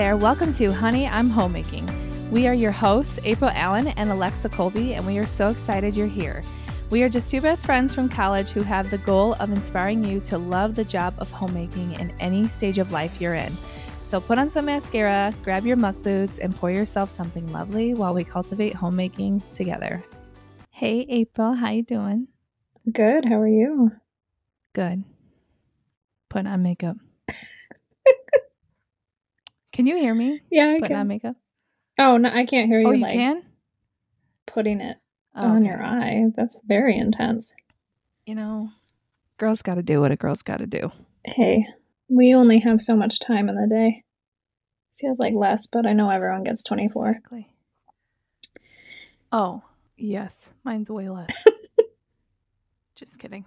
There, 0.00 0.16
welcome 0.16 0.54
to 0.54 0.72
Honey, 0.72 1.06
I'm 1.06 1.28
Homemaking. 1.28 2.30
We 2.30 2.46
are 2.46 2.54
your 2.54 2.72
hosts, 2.72 3.18
April 3.22 3.50
Allen 3.52 3.88
and 3.88 4.10
Alexa 4.10 4.48
Kolbe, 4.48 4.96
and 4.96 5.06
we 5.06 5.18
are 5.18 5.26
so 5.26 5.48
excited 5.48 5.94
you're 5.94 6.06
here. 6.06 6.42
We 6.88 7.02
are 7.02 7.10
just 7.10 7.30
two 7.30 7.42
best 7.42 7.66
friends 7.66 7.94
from 7.94 8.08
college 8.08 8.48
who 8.48 8.62
have 8.62 8.88
the 8.88 8.96
goal 8.96 9.34
of 9.34 9.52
inspiring 9.52 10.02
you 10.02 10.18
to 10.20 10.38
love 10.38 10.74
the 10.74 10.84
job 10.84 11.12
of 11.18 11.30
homemaking 11.30 11.92
in 12.00 12.14
any 12.18 12.48
stage 12.48 12.78
of 12.78 12.92
life 12.92 13.20
you're 13.20 13.34
in. 13.34 13.54
So 14.00 14.22
put 14.22 14.38
on 14.38 14.48
some 14.48 14.64
mascara, 14.64 15.34
grab 15.42 15.66
your 15.66 15.76
muck 15.76 15.96
boots, 15.96 16.38
and 16.38 16.56
pour 16.56 16.70
yourself 16.70 17.10
something 17.10 17.52
lovely 17.52 17.92
while 17.92 18.14
we 18.14 18.24
cultivate 18.24 18.74
homemaking 18.74 19.42
together. 19.52 20.02
Hey 20.70 21.04
April, 21.10 21.52
how 21.52 21.72
you 21.72 21.82
doing? 21.82 22.28
Good. 22.90 23.26
How 23.26 23.38
are 23.38 23.46
you? 23.46 23.90
Good. 24.74 25.04
Putting 26.30 26.46
on 26.46 26.62
makeup. 26.62 26.96
can 29.72 29.86
you 29.86 29.96
hear 29.96 30.14
me? 30.14 30.40
Yeah, 30.50 30.74
I 30.76 30.80
Putting 30.80 30.96
on 30.96 31.00
can. 31.02 31.08
makeup. 31.08 31.36
Oh 31.98 32.16
no, 32.16 32.30
I 32.32 32.44
can't 32.46 32.68
hear 32.68 32.78
oh, 32.78 32.82
you. 32.82 32.88
Oh, 32.88 32.92
you 32.92 33.02
like 33.02 33.12
can. 33.14 33.42
putting 34.46 34.80
it 34.80 34.96
Oh, 35.34 35.42
on 35.46 35.58
okay. 35.58 35.66
your 35.66 35.82
eye. 35.82 36.24
That's 36.36 36.58
very 36.66 36.96
intense. 36.96 37.54
You 38.26 38.34
know, 38.34 38.70
girls 39.38 39.62
got 39.62 39.74
to 39.76 39.82
do 39.82 40.00
what 40.00 40.12
a 40.12 40.16
girl's 40.16 40.42
got 40.42 40.58
to 40.58 40.66
do. 40.66 40.90
Hey, 41.24 41.66
we 42.08 42.34
only 42.34 42.58
have 42.60 42.80
so 42.80 42.96
much 42.96 43.20
time 43.20 43.48
in 43.48 43.54
the 43.56 43.66
day. 43.68 44.04
Feels 45.00 45.18
like 45.18 45.34
less, 45.34 45.66
but 45.66 45.86
I 45.86 45.92
know 45.92 46.10
everyone 46.10 46.44
gets 46.44 46.62
twenty 46.62 46.88
four. 46.88 47.10
Exactly. 47.10 47.48
Oh, 49.32 49.62
yes. 49.96 50.52
Mine's 50.64 50.90
way 50.90 51.08
less. 51.08 51.44
Just 52.96 53.18
kidding. 53.18 53.44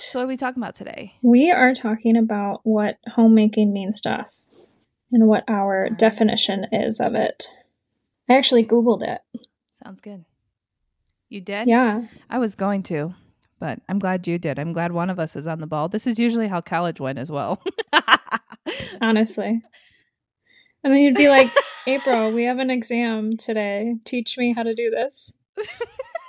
So, 0.00 0.18
what 0.18 0.24
are 0.24 0.28
we 0.28 0.36
talking 0.36 0.62
about 0.62 0.74
today? 0.74 1.14
We 1.22 1.50
are 1.50 1.74
talking 1.74 2.16
about 2.16 2.60
what 2.64 2.96
homemaking 3.06 3.72
means 3.72 4.00
to 4.02 4.10
us 4.10 4.48
and 5.12 5.26
what 5.26 5.44
our 5.48 5.84
Alright. 5.84 5.98
definition 5.98 6.66
is 6.72 7.00
of 7.00 7.14
it. 7.14 7.44
I 8.28 8.34
actually 8.36 8.64
googled 8.64 9.02
it. 9.02 9.20
Sounds 9.82 10.00
good. 10.00 10.24
You 11.28 11.40
did? 11.40 11.68
Yeah. 11.68 12.02
I 12.28 12.38
was 12.38 12.54
going 12.54 12.82
to, 12.84 13.14
but 13.58 13.80
I'm 13.88 13.98
glad 13.98 14.26
you 14.26 14.38
did. 14.38 14.58
I'm 14.58 14.72
glad 14.72 14.92
one 14.92 15.10
of 15.10 15.18
us 15.18 15.36
is 15.36 15.46
on 15.46 15.60
the 15.60 15.66
ball. 15.66 15.88
This 15.88 16.06
is 16.06 16.18
usually 16.18 16.48
how 16.48 16.60
college 16.60 17.00
went 17.00 17.18
as 17.18 17.30
well. 17.30 17.62
honestly. 19.00 19.62
And 20.82 20.92
then 20.92 21.00
you'd 21.00 21.14
be 21.14 21.28
like, 21.28 21.50
April, 21.86 22.32
we 22.32 22.44
have 22.44 22.58
an 22.58 22.70
exam 22.70 23.36
today. 23.36 23.96
Teach 24.04 24.38
me 24.38 24.52
how 24.54 24.62
to 24.62 24.74
do 24.74 24.90
this. 24.90 25.34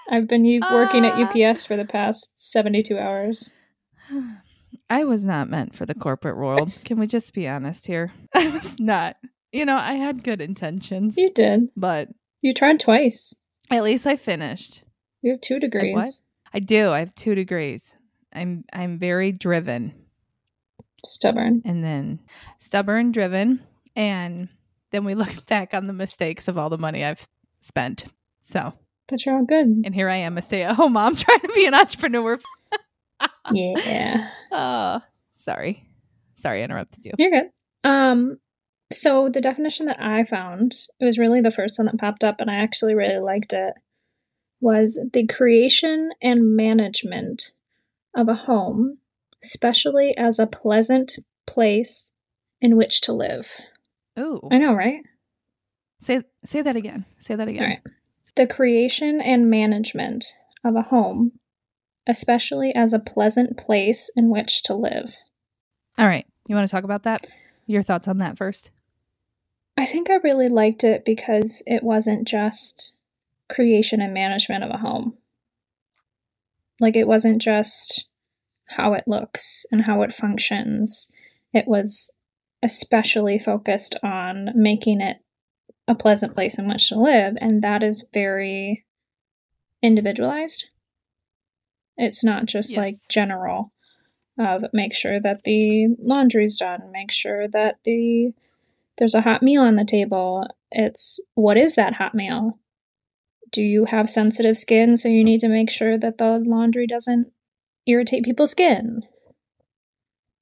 I've 0.09 0.28
been 0.28 0.46
u- 0.46 0.62
working 0.72 1.06
at. 1.06 1.14
Uh, 1.14 1.50
UPS 1.50 1.66
for 1.66 1.78
the 1.78 1.86
past 1.86 2.34
72 2.36 2.98
hours. 2.98 3.54
I 4.92 5.06
was 5.06 5.23
not 5.25 5.50
meant 5.50 5.75
for 5.75 5.86
the 5.86 5.95
corporate 5.95 6.38
world. 6.38 6.70
Can 6.86 7.00
we 7.00 7.08
just 7.08 7.34
be 7.34 7.47
honest 7.47 7.88
here? 7.88 8.11
I 8.36 8.50
was 8.50 8.80
not. 8.80 9.16
You 9.52 9.66
know, 9.66 9.75
I 9.78 9.94
had 9.94 10.23
good 10.23 10.42
intentions, 10.42 11.16
You 11.17 11.31
did. 11.34 11.70
but 11.75 12.09
You 12.42 12.53
tried 12.53 12.80
twice. 12.80 13.34
at 13.69 13.84
least 13.84 14.06
I 14.08 14.17
finished. 14.17 14.84
You 15.22 15.31
have 15.31 15.42
two 15.42 15.59
degrees. 15.59 15.95
what? 15.95 16.09
I 16.53 16.59
do. 16.59 16.89
I 16.89 17.00
have 17.00 17.14
two 17.16 17.36
degrees. 17.36 17.95
I'm 18.34 18.64
I'm 18.73 18.97
very 18.97 19.31
driven 19.31 19.94
Stubborn. 21.06 21.62
and 21.66 21.84
then 21.84 22.19
stubborn, 22.59 23.12
driven, 23.12 23.62
and 23.95 24.50
then 24.92 25.03
we 25.06 25.16
look 25.22 25.45
back 25.47 25.73
on 25.73 25.86
the 25.86 25.94
mistakes 25.94 26.47
of 26.47 26.58
all 26.58 26.69
the 26.69 26.78
money 26.78 27.03
I've 27.03 27.28
spent. 27.59 28.06
So, 28.42 28.73
But 29.08 29.25
you're 29.25 29.36
all 29.36 29.45
good. 29.45 29.67
and 29.86 29.94
here 29.95 30.09
I 30.09 30.17
am, 30.17 30.38
a 30.38 30.41
stay-at-home 30.41 30.94
mom 30.94 31.16
trying 31.16 31.40
to 31.40 31.52
be 31.56 31.66
an 31.66 31.73
entrepreneur. 31.73 32.38
Yeah. 33.52 34.29
Oh, 34.52 35.00
sorry. 35.35 35.88
Sorry, 36.35 36.62
I 36.62 36.63
interrupted 36.66 37.06
you. 37.06 37.12
You're 37.18 37.31
good. 37.31 37.50
Um, 37.84 38.40
so 38.91 39.29
the 39.29 39.41
definition 39.41 39.85
that 39.88 40.02
I 40.02 40.24
found, 40.24 40.74
it 41.00 41.06
was 41.06 41.18
really 41.18 41.41
the 41.41 41.52
first 41.52 41.79
one 41.79 41.85
that 41.85 42.00
popped 42.00 42.24
up, 42.24 42.41
and 42.41 42.50
I 42.50 42.56
actually 42.56 42.96
really 42.96 43.19
liked 43.19 43.53
it, 43.53 43.74
was 44.59 45.03
the 45.13 45.28
creation 45.28 46.12
and 46.22 46.56
management 46.56 47.53
of 48.16 48.28
a 48.28 48.35
home, 48.35 49.00
especially 49.44 50.16
as 50.18 50.40
a 50.40 50.47
pleasant 50.47 51.18
place 51.47 52.12
in 52.62 52.78
which 52.78 53.02
to 53.02 53.13
live. 53.13 53.59
Ooh. 54.19 54.47
I 54.52 54.58
know, 54.58 54.73
right? 54.73 55.02
Say 56.00 56.22
say 56.44 56.62
that 56.62 56.75
again. 56.75 57.06
Say 57.19 57.35
that 57.35 57.47
again. 57.47 57.63
All 57.63 57.69
right. 57.69 57.81
The 58.35 58.47
creation 58.47 59.22
and 59.22 59.50
management 59.50 60.25
of 60.63 60.75
a 60.75 60.81
home, 60.81 61.34
especially 62.11 62.75
as 62.75 62.91
a 62.94 62.99
pleasant 62.99 63.57
place 63.57 64.11
in 64.16 64.29
which 64.29 64.61
to 64.63 64.75
live. 64.75 65.16
All 65.97 66.05
right. 66.05 66.27
You 66.47 66.55
want 66.55 66.67
to 66.67 66.72
talk 66.72 66.83
about 66.83 67.03
that? 67.03 67.25
Your 67.66 67.81
thoughts 67.81 68.07
on 68.07 68.17
that 68.17 68.38
first? 68.38 68.69
I 69.77 69.85
think 69.85 70.09
I 70.09 70.16
really 70.16 70.49
liked 70.49 70.83
it 70.83 71.05
because 71.05 71.63
it 71.66 71.81
wasn't 71.81 72.27
just 72.27 72.94
creation 73.49 74.01
and 74.01 74.13
management 74.13 74.63
of 74.63 74.69
a 74.69 74.77
home. 74.77 75.17
Like, 76.81 76.97
it 76.97 77.07
wasn't 77.07 77.41
just 77.41 78.09
how 78.66 78.93
it 78.93 79.05
looks 79.07 79.66
and 79.72 79.83
how 79.83 80.01
it 80.01 80.13
functions. 80.13 81.11
It 81.53 81.67
was 81.67 82.11
especially 82.61 83.39
focused 83.39 83.95
on 84.03 84.49
making 84.55 84.99
it 84.99 85.17
a 85.88 85.95
pleasant 85.95 86.33
place 86.33 86.59
in 86.59 86.67
which 86.67 86.89
to 86.89 86.99
live, 86.99 87.38
and 87.39 87.61
that 87.61 87.83
is 87.83 88.05
very 88.13 88.85
individualized. 89.81 90.66
It's 91.97 92.24
not 92.24 92.46
just 92.46 92.75
like 92.75 92.96
general 93.09 93.72
of 94.40 94.66
make 94.74 94.94
sure 94.94 95.19
that 95.19 95.44
the 95.44 95.96
laundry's 96.00 96.57
done, 96.57 96.91
make 96.91 97.12
sure 97.12 97.47
that 97.50 97.79
the 97.84 98.34
there's 98.97 99.16
a 99.16 99.22
hot 99.22 99.41
meal 99.41 99.62
on 99.62 99.75
the 99.75 99.85
table. 99.85 100.47
It's 100.72 101.19
what 101.35 101.57
is 101.57 101.75
that 101.75 101.96
hot 101.96 102.16
meal? 102.16 102.59
Do 103.52 103.62
you 103.62 103.85
have 103.85 104.09
sensitive 104.09 104.57
skin 104.57 104.96
so 104.96 105.09
you 105.09 105.24
need 105.24 105.40
to 105.41 105.50
make 105.50 105.69
sure 105.69 105.97
that 105.97 106.18
the 106.18 106.41
laundry 106.46 106.88
doesn't 106.88 107.31
irritate 107.85 108.23
people's 108.23 108.52
skin? 108.52 109.02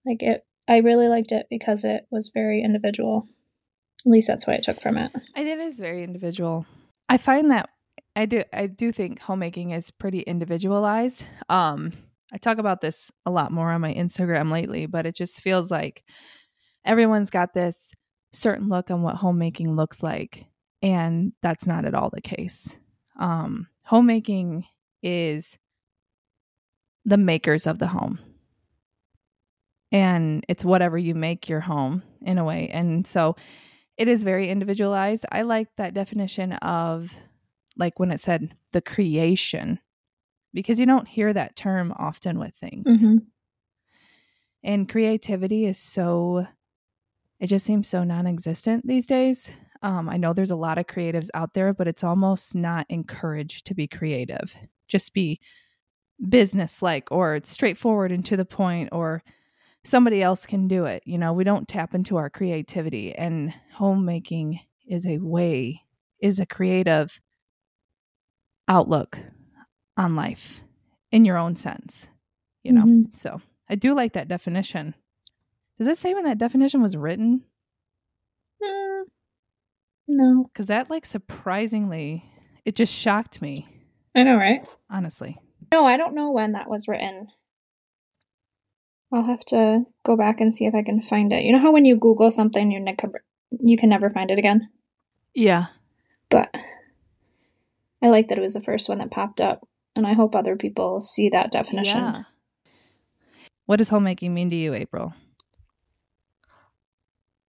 Like 0.05 0.21
it 0.21 0.45
I 0.67 0.77
really 0.77 1.07
liked 1.07 1.31
it 1.31 1.47
because 1.49 1.83
it 1.83 2.05
was 2.11 2.31
very 2.33 2.61
individual. 2.61 3.27
At 4.05 4.11
least 4.11 4.27
that's 4.27 4.45
what 4.45 4.55
I 4.55 4.59
took 4.59 4.79
from 4.79 4.97
it. 4.97 5.11
I 5.35 5.43
think 5.43 5.59
it 5.59 5.59
is 5.59 5.79
very 5.79 6.03
individual. 6.03 6.65
I 7.09 7.17
find 7.17 7.49
that 7.51 7.69
I 8.19 8.25
do 8.25 8.43
I 8.51 8.67
do 8.67 8.91
think 8.91 9.19
homemaking 9.21 9.71
is 9.71 9.91
pretty 9.91 10.19
individualized. 10.19 11.23
Um 11.47 11.93
I 12.33 12.37
talk 12.37 12.57
about 12.57 12.81
this 12.81 13.11
a 13.25 13.31
lot 13.31 13.53
more 13.53 13.71
on 13.71 13.79
my 13.79 13.93
Instagram 13.93 14.51
lately, 14.51 14.87
but 14.87 15.05
it 15.05 15.15
just 15.15 15.39
feels 15.39 15.71
like 15.71 16.03
everyone's 16.83 17.29
got 17.29 17.53
this 17.53 17.93
certain 18.33 18.67
look 18.67 18.91
on 18.91 19.03
what 19.03 19.15
homemaking 19.15 19.73
looks 19.73 20.03
like 20.03 20.45
and 20.81 21.31
that's 21.41 21.65
not 21.65 21.85
at 21.85 21.95
all 21.95 22.09
the 22.09 22.19
case. 22.19 22.75
Um 23.17 23.67
homemaking 23.85 24.65
is 25.01 25.57
the 27.05 27.17
makers 27.17 27.67
of 27.67 27.79
the 27.79 27.87
home. 27.87 28.19
And 29.93 30.45
it's 30.49 30.65
whatever 30.65 30.97
you 30.97 31.15
make 31.15 31.47
your 31.47 31.61
home 31.61 32.03
in 32.21 32.37
a 32.37 32.43
way. 32.43 32.67
And 32.67 33.07
so 33.07 33.37
it 33.97 34.09
is 34.09 34.25
very 34.25 34.49
individualized. 34.49 35.25
I 35.31 35.43
like 35.43 35.69
that 35.77 35.93
definition 35.93 36.51
of 36.51 37.15
like 37.79 37.99
when 37.99 38.11
it 38.11 38.19
said 38.19 38.53
the 38.73 38.81
creation 38.81 39.79
because 40.53 40.79
you 40.79 40.85
don't 40.85 41.07
hear 41.07 41.33
that 41.33 41.55
term 41.55 41.93
often 41.97 42.37
with 42.37 42.53
things. 42.55 42.85
Mm-hmm. 42.85 43.17
And 44.63 44.89
creativity 44.89 45.65
is 45.65 45.77
so 45.77 46.45
it 47.39 47.47
just 47.47 47.65
seems 47.65 47.87
so 47.87 48.03
non-existent 48.03 48.85
these 48.85 49.05
days. 49.05 49.49
Um, 49.81 50.09
I 50.09 50.17
know 50.17 50.33
there's 50.33 50.51
a 50.51 50.57
lot 50.57 50.77
of 50.77 50.87
creatives 50.87 51.29
out 51.33 51.53
there, 51.53 51.73
but 51.73 51.87
it's 51.87 52.03
almost 52.03 52.53
not 52.53 52.85
encouraged 52.89 53.65
to 53.67 53.73
be 53.73 53.87
creative. 53.87 54.53
Just 54.89 55.13
be 55.13 55.39
business 56.27 56.81
like 56.81 57.07
or 57.11 57.39
straightforward 57.43 58.11
and 58.11 58.25
to 58.25 58.35
the 58.35 58.43
point 58.43 58.89
or 58.91 59.23
somebody 59.85 60.21
else 60.21 60.45
can 60.45 60.67
do 60.67 60.83
it. 60.83 61.01
You 61.05 61.17
know, 61.17 61.31
we 61.31 61.45
don't 61.45 61.67
tap 61.67 61.95
into 61.95 62.17
our 62.17 62.29
creativity 62.29 63.15
and 63.15 63.53
homemaking 63.73 64.59
is 64.85 65.05
a 65.05 65.19
way 65.19 65.83
is 66.21 66.39
a 66.39 66.45
creative 66.45 67.21
outlook 68.69 69.19
on 69.97 70.15
life 70.15 70.61
in 71.11 71.25
your 71.25 71.37
own 71.37 71.55
sense, 71.57 72.07
you 72.63 72.71
know. 72.71 72.83
Mhm. 72.85 73.15
So, 73.15 73.41
I 73.67 73.75
do 73.75 73.93
like 73.93 74.13
that 74.13 74.27
definition. 74.29 74.95
Does 75.77 75.87
it 75.87 75.97
say 75.97 76.13
when 76.13 76.23
that 76.23 76.37
definition 76.37 76.81
was 76.81 76.95
written? 76.95 77.43
Mm, 78.63 79.03
no. 80.07 80.49
Cuz 80.53 80.67
that 80.67 80.89
like 80.89 81.05
surprisingly 81.05 82.23
it 82.65 82.75
just 82.75 82.93
shocked 82.93 83.41
me, 83.41 83.67
I 84.15 84.23
know, 84.23 84.35
right? 84.37 84.67
honestly. 84.89 85.37
No, 85.71 85.85
I 85.85 85.97
don't 85.97 86.13
know 86.15 86.31
when 86.31 86.51
that 86.53 86.69
was 86.69 86.87
written. 86.87 87.29
I'll 89.11 89.25
have 89.25 89.43
to 89.45 89.85
go 90.03 90.15
back 90.15 90.39
and 90.39 90.53
see 90.53 90.65
if 90.65 90.75
I 90.75 90.83
can 90.83 91.01
find 91.01 91.33
it. 91.33 91.43
You 91.43 91.51
know 91.53 91.59
how 91.59 91.71
when 91.71 91.85
you 91.85 91.95
Google 91.95 92.29
something, 92.29 92.71
you 92.71 92.79
never 92.79 93.23
you 93.51 93.77
can 93.77 93.89
never 93.89 94.09
find 94.11 94.29
it 94.29 94.37
again. 94.37 94.69
Yeah. 95.33 95.67
But 96.29 96.55
I 98.01 98.07
like 98.07 98.29
that 98.29 98.37
it 98.37 98.41
was 98.41 98.53
the 98.53 98.61
first 98.61 98.89
one 98.89 98.99
that 98.99 99.11
popped 99.11 99.41
up, 99.41 99.67
and 99.95 100.07
I 100.07 100.13
hope 100.13 100.35
other 100.35 100.55
people 100.55 101.01
see 101.01 101.29
that 101.29 101.51
definition. 101.51 101.97
Yeah. 101.97 102.23
What 103.65 103.77
does 103.77 103.89
homemaking 103.89 104.33
mean 104.33 104.49
to 104.49 104.55
you, 104.55 104.73
April? 104.73 105.13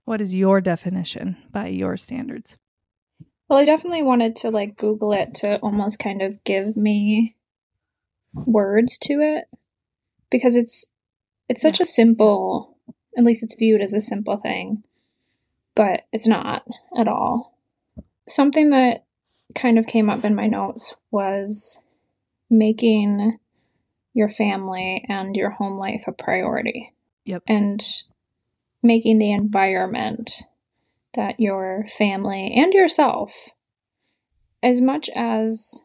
What 0.05 0.20
is 0.20 0.35
your 0.35 0.61
definition 0.61 1.37
by 1.50 1.69
your 1.69 1.97
standards? 1.97 2.56
Well, 3.49 3.58
I 3.58 3.64
definitely 3.64 4.02
wanted 4.02 4.37
to 4.37 4.50
like 4.50 4.76
Google 4.76 5.12
it 5.12 5.35
to 5.37 5.58
almost 5.58 5.99
kind 5.99 6.23
of 6.23 6.43
give 6.44 6.76
me 6.76 7.37
words 8.35 8.99
to 8.99 9.14
it 9.14 9.44
because 10.31 10.56
it's 10.56 10.93
it's 11.49 11.61
such 11.61 11.81
yeah. 11.81 11.85
a 11.85 11.87
simple 11.87 12.76
at 13.17 13.25
least 13.25 13.43
it's 13.43 13.58
viewed 13.58 13.81
as 13.81 13.93
a 13.93 14.00
simple 14.00 14.37
thing 14.37 14.82
but 15.75 16.02
it's 16.12 16.26
not 16.26 16.64
at 16.97 17.08
all 17.08 17.58
something 18.29 18.70
that 18.70 19.05
kind 19.55 19.79
of 19.79 19.87
came 19.87 20.11
up 20.11 20.25
in 20.25 20.35
my 20.35 20.47
notes 20.47 20.94
was 21.11 21.82
making 22.49 23.38
your 24.12 24.29
family 24.29 25.05
and 25.08 25.37
your 25.37 25.50
home 25.50 25.79
life 25.79 26.05
a 26.06 26.12
priority. 26.12 26.93
Yep. 27.25 27.44
And 27.47 27.81
making 28.82 29.19
the 29.19 29.32
environment 29.32 30.43
that 31.14 31.38
your 31.38 31.87
family 31.97 32.52
and 32.56 32.73
yourself 32.73 33.50
as 34.62 34.81
much 34.81 35.08
as 35.14 35.85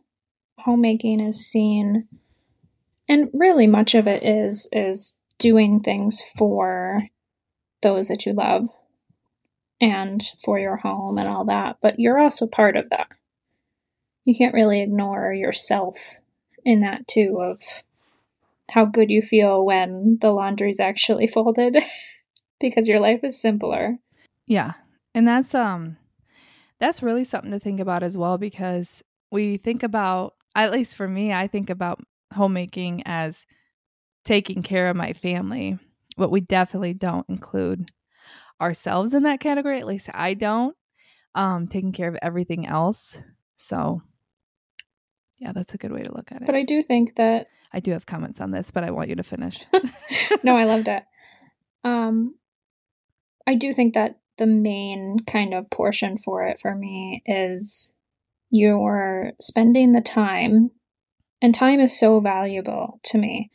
homemaking 0.60 1.20
is 1.20 1.46
seen 1.46 2.08
and 3.08 3.30
really 3.34 3.68
much 3.68 3.96
of 3.96 4.08
it 4.08 4.24
is 4.24 4.68
is 4.72 5.18
doing 5.38 5.80
things 5.80 6.22
for 6.38 7.04
those 7.82 8.08
that 8.08 8.26
you 8.26 8.34
love 8.34 8.68
and 9.82 10.24
for 10.44 10.58
your 10.58 10.78
home 10.78 11.18
and 11.18 11.28
all 11.28 11.46
that 11.46 11.78
but 11.82 12.00
you're 12.00 12.20
also 12.20 12.48
part 12.48 12.78
of 12.78 12.90
that 12.90 13.08
you 14.26 14.36
can't 14.36 14.54
really 14.54 14.82
ignore 14.82 15.34
yourself 15.34 16.20
in 16.64 16.82
that 16.82 17.08
too 17.08 17.40
of 17.42 17.62
how 18.72 18.86
good 18.86 19.10
you 19.10 19.22
feel 19.22 19.64
when 19.64 20.18
the 20.22 20.32
laundry's 20.32 20.80
actually 20.80 21.28
folded 21.36 21.78
because 22.60 22.88
your 22.88 23.00
life 23.00 23.24
is 23.24 23.40
simpler 23.40 23.98
yeah 24.48 24.74
and 25.14 25.28
that's 25.28 25.56
um 25.56 25.98
that's 26.80 27.04
really 27.04 27.24
something 27.24 27.52
to 27.52 27.60
think 27.60 27.80
about 27.80 28.04
as 28.04 28.18
well 28.18 28.38
because 28.38 29.04
we 29.32 29.58
think 29.58 29.84
about 29.84 30.34
at 30.56 30.72
least 30.72 30.96
for 30.96 31.08
me 31.08 31.32
i 31.32 31.48
think 31.48 31.70
about 31.70 32.02
homemaking 32.34 33.02
as 33.06 33.46
taking 34.26 34.64
care 34.64 34.90
of 34.90 34.96
my 34.96 35.14
family, 35.14 35.78
but 36.18 36.32
we 36.32 36.42
definitely 36.42 36.94
don't 36.94 37.30
include 37.30 37.92
ourselves 38.60 39.14
in 39.14 39.24
that 39.24 39.40
category. 39.40 39.80
At 39.80 39.88
least 39.88 40.10
I 40.14 40.34
don't. 40.34 40.76
Um, 41.36 41.68
taking 41.68 41.92
care 41.92 42.08
of 42.08 42.18
everything 42.22 42.66
else. 42.66 43.22
So, 43.58 44.02
yeah, 45.38 45.52
that's 45.52 45.74
a 45.74 45.78
good 45.78 45.92
way 45.92 46.04
to 46.04 46.14
look 46.14 46.32
at 46.32 46.42
it. 46.42 46.46
But 46.46 46.56
I 46.56 46.64
do 46.64 46.82
think 46.82 47.16
that 47.16 47.48
I 47.74 47.80
do 47.80 47.92
have 47.92 48.06
comments 48.06 48.40
on 48.40 48.52
this, 48.52 48.72
but 48.72 48.84
I 48.84 48.92
want 48.92 49.10
you 49.10 49.16
to 49.16 49.24
finish. 49.24 49.66
no, 50.44 50.56
I 50.56 50.64
loved 50.64 50.88
it. 50.88 51.04
Um, 51.84 52.36
I 53.46 53.56
do 53.56 53.74
think 53.74 53.94
that 53.94 54.20
the 54.38 54.46
main 54.46 55.20
kind 55.28 55.54
of 55.54 55.70
portion 55.70 56.18
for 56.18 56.44
it 56.44 56.60
for 56.60 56.74
me 56.74 57.22
is 57.26 57.94
you're 58.50 59.34
spending 59.40 59.92
the 59.92 60.02
time 60.02 60.72
and 61.42 61.54
time 61.54 61.80
is 61.80 61.98
so 61.98 62.20
valuable 62.20 63.00
to 63.04 63.18
me. 63.18 63.52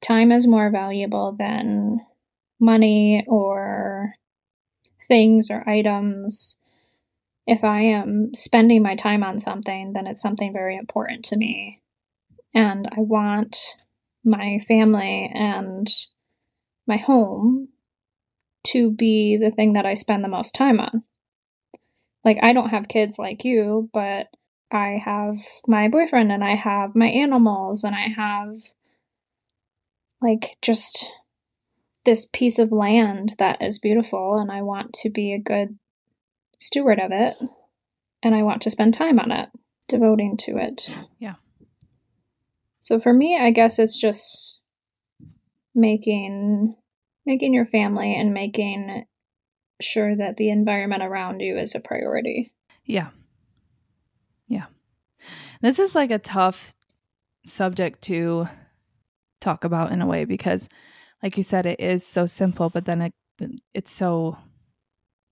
Time 0.00 0.32
is 0.32 0.46
more 0.46 0.70
valuable 0.70 1.32
than 1.38 2.00
money 2.60 3.24
or 3.26 4.14
things 5.06 5.50
or 5.50 5.68
items. 5.68 6.60
If 7.46 7.62
I 7.62 7.82
am 7.82 8.34
spending 8.34 8.82
my 8.82 8.94
time 8.94 9.22
on 9.22 9.38
something, 9.38 9.92
then 9.92 10.06
it's 10.06 10.22
something 10.22 10.52
very 10.52 10.76
important 10.76 11.24
to 11.26 11.36
me. 11.36 11.82
And 12.54 12.88
I 12.90 13.00
want 13.00 13.56
my 14.24 14.58
family 14.66 15.30
and 15.34 15.86
my 16.86 16.96
home 16.96 17.68
to 18.68 18.90
be 18.90 19.36
the 19.36 19.50
thing 19.50 19.74
that 19.74 19.84
I 19.84 19.94
spend 19.94 20.24
the 20.24 20.28
most 20.28 20.54
time 20.54 20.80
on. 20.80 21.02
Like, 22.24 22.38
I 22.42 22.54
don't 22.54 22.70
have 22.70 22.88
kids 22.88 23.18
like 23.18 23.44
you, 23.44 23.90
but 23.92 24.28
I 24.70 24.98
have 25.04 25.36
my 25.66 25.88
boyfriend 25.88 26.32
and 26.32 26.42
I 26.42 26.54
have 26.54 26.96
my 26.96 27.06
animals 27.06 27.84
and 27.84 27.94
I 27.94 28.08
have 28.16 28.60
like 30.20 30.56
just 30.62 31.12
this 32.04 32.28
piece 32.32 32.58
of 32.58 32.72
land 32.72 33.34
that 33.38 33.62
is 33.62 33.78
beautiful 33.78 34.38
and 34.38 34.50
I 34.50 34.62
want 34.62 34.94
to 34.94 35.10
be 35.10 35.32
a 35.32 35.38
good 35.38 35.78
steward 36.58 36.98
of 36.98 37.10
it 37.12 37.36
and 38.22 38.34
I 38.34 38.42
want 38.42 38.62
to 38.62 38.70
spend 38.70 38.94
time 38.94 39.20
on 39.20 39.30
it, 39.30 39.50
devoting 39.88 40.36
to 40.38 40.56
it. 40.56 40.90
Yeah. 41.18 41.34
So 42.78 43.00
for 43.00 43.12
me, 43.12 43.38
I 43.40 43.50
guess 43.50 43.78
it's 43.78 43.98
just 43.98 44.60
making 45.74 46.76
making 47.26 47.54
your 47.54 47.66
family 47.66 48.14
and 48.14 48.34
making 48.34 49.04
sure 49.80 50.16
that 50.16 50.36
the 50.36 50.50
environment 50.50 51.02
around 51.02 51.40
you 51.40 51.58
is 51.58 51.74
a 51.74 51.80
priority. 51.80 52.52
Yeah. 52.84 53.08
Yeah. 54.46 54.66
This 55.62 55.78
is 55.78 55.94
like 55.94 56.10
a 56.10 56.18
tough 56.18 56.74
subject 57.46 58.02
to 58.02 58.48
talk 59.40 59.64
about 59.64 59.92
in 59.92 60.00
a 60.00 60.06
way 60.06 60.24
because 60.24 60.68
like 61.22 61.36
you 61.36 61.42
said 61.42 61.66
it 61.66 61.78
is 61.78 62.06
so 62.06 62.24
simple 62.24 62.70
but 62.70 62.86
then 62.86 63.02
it 63.02 63.12
it's 63.74 63.92
so 63.92 64.38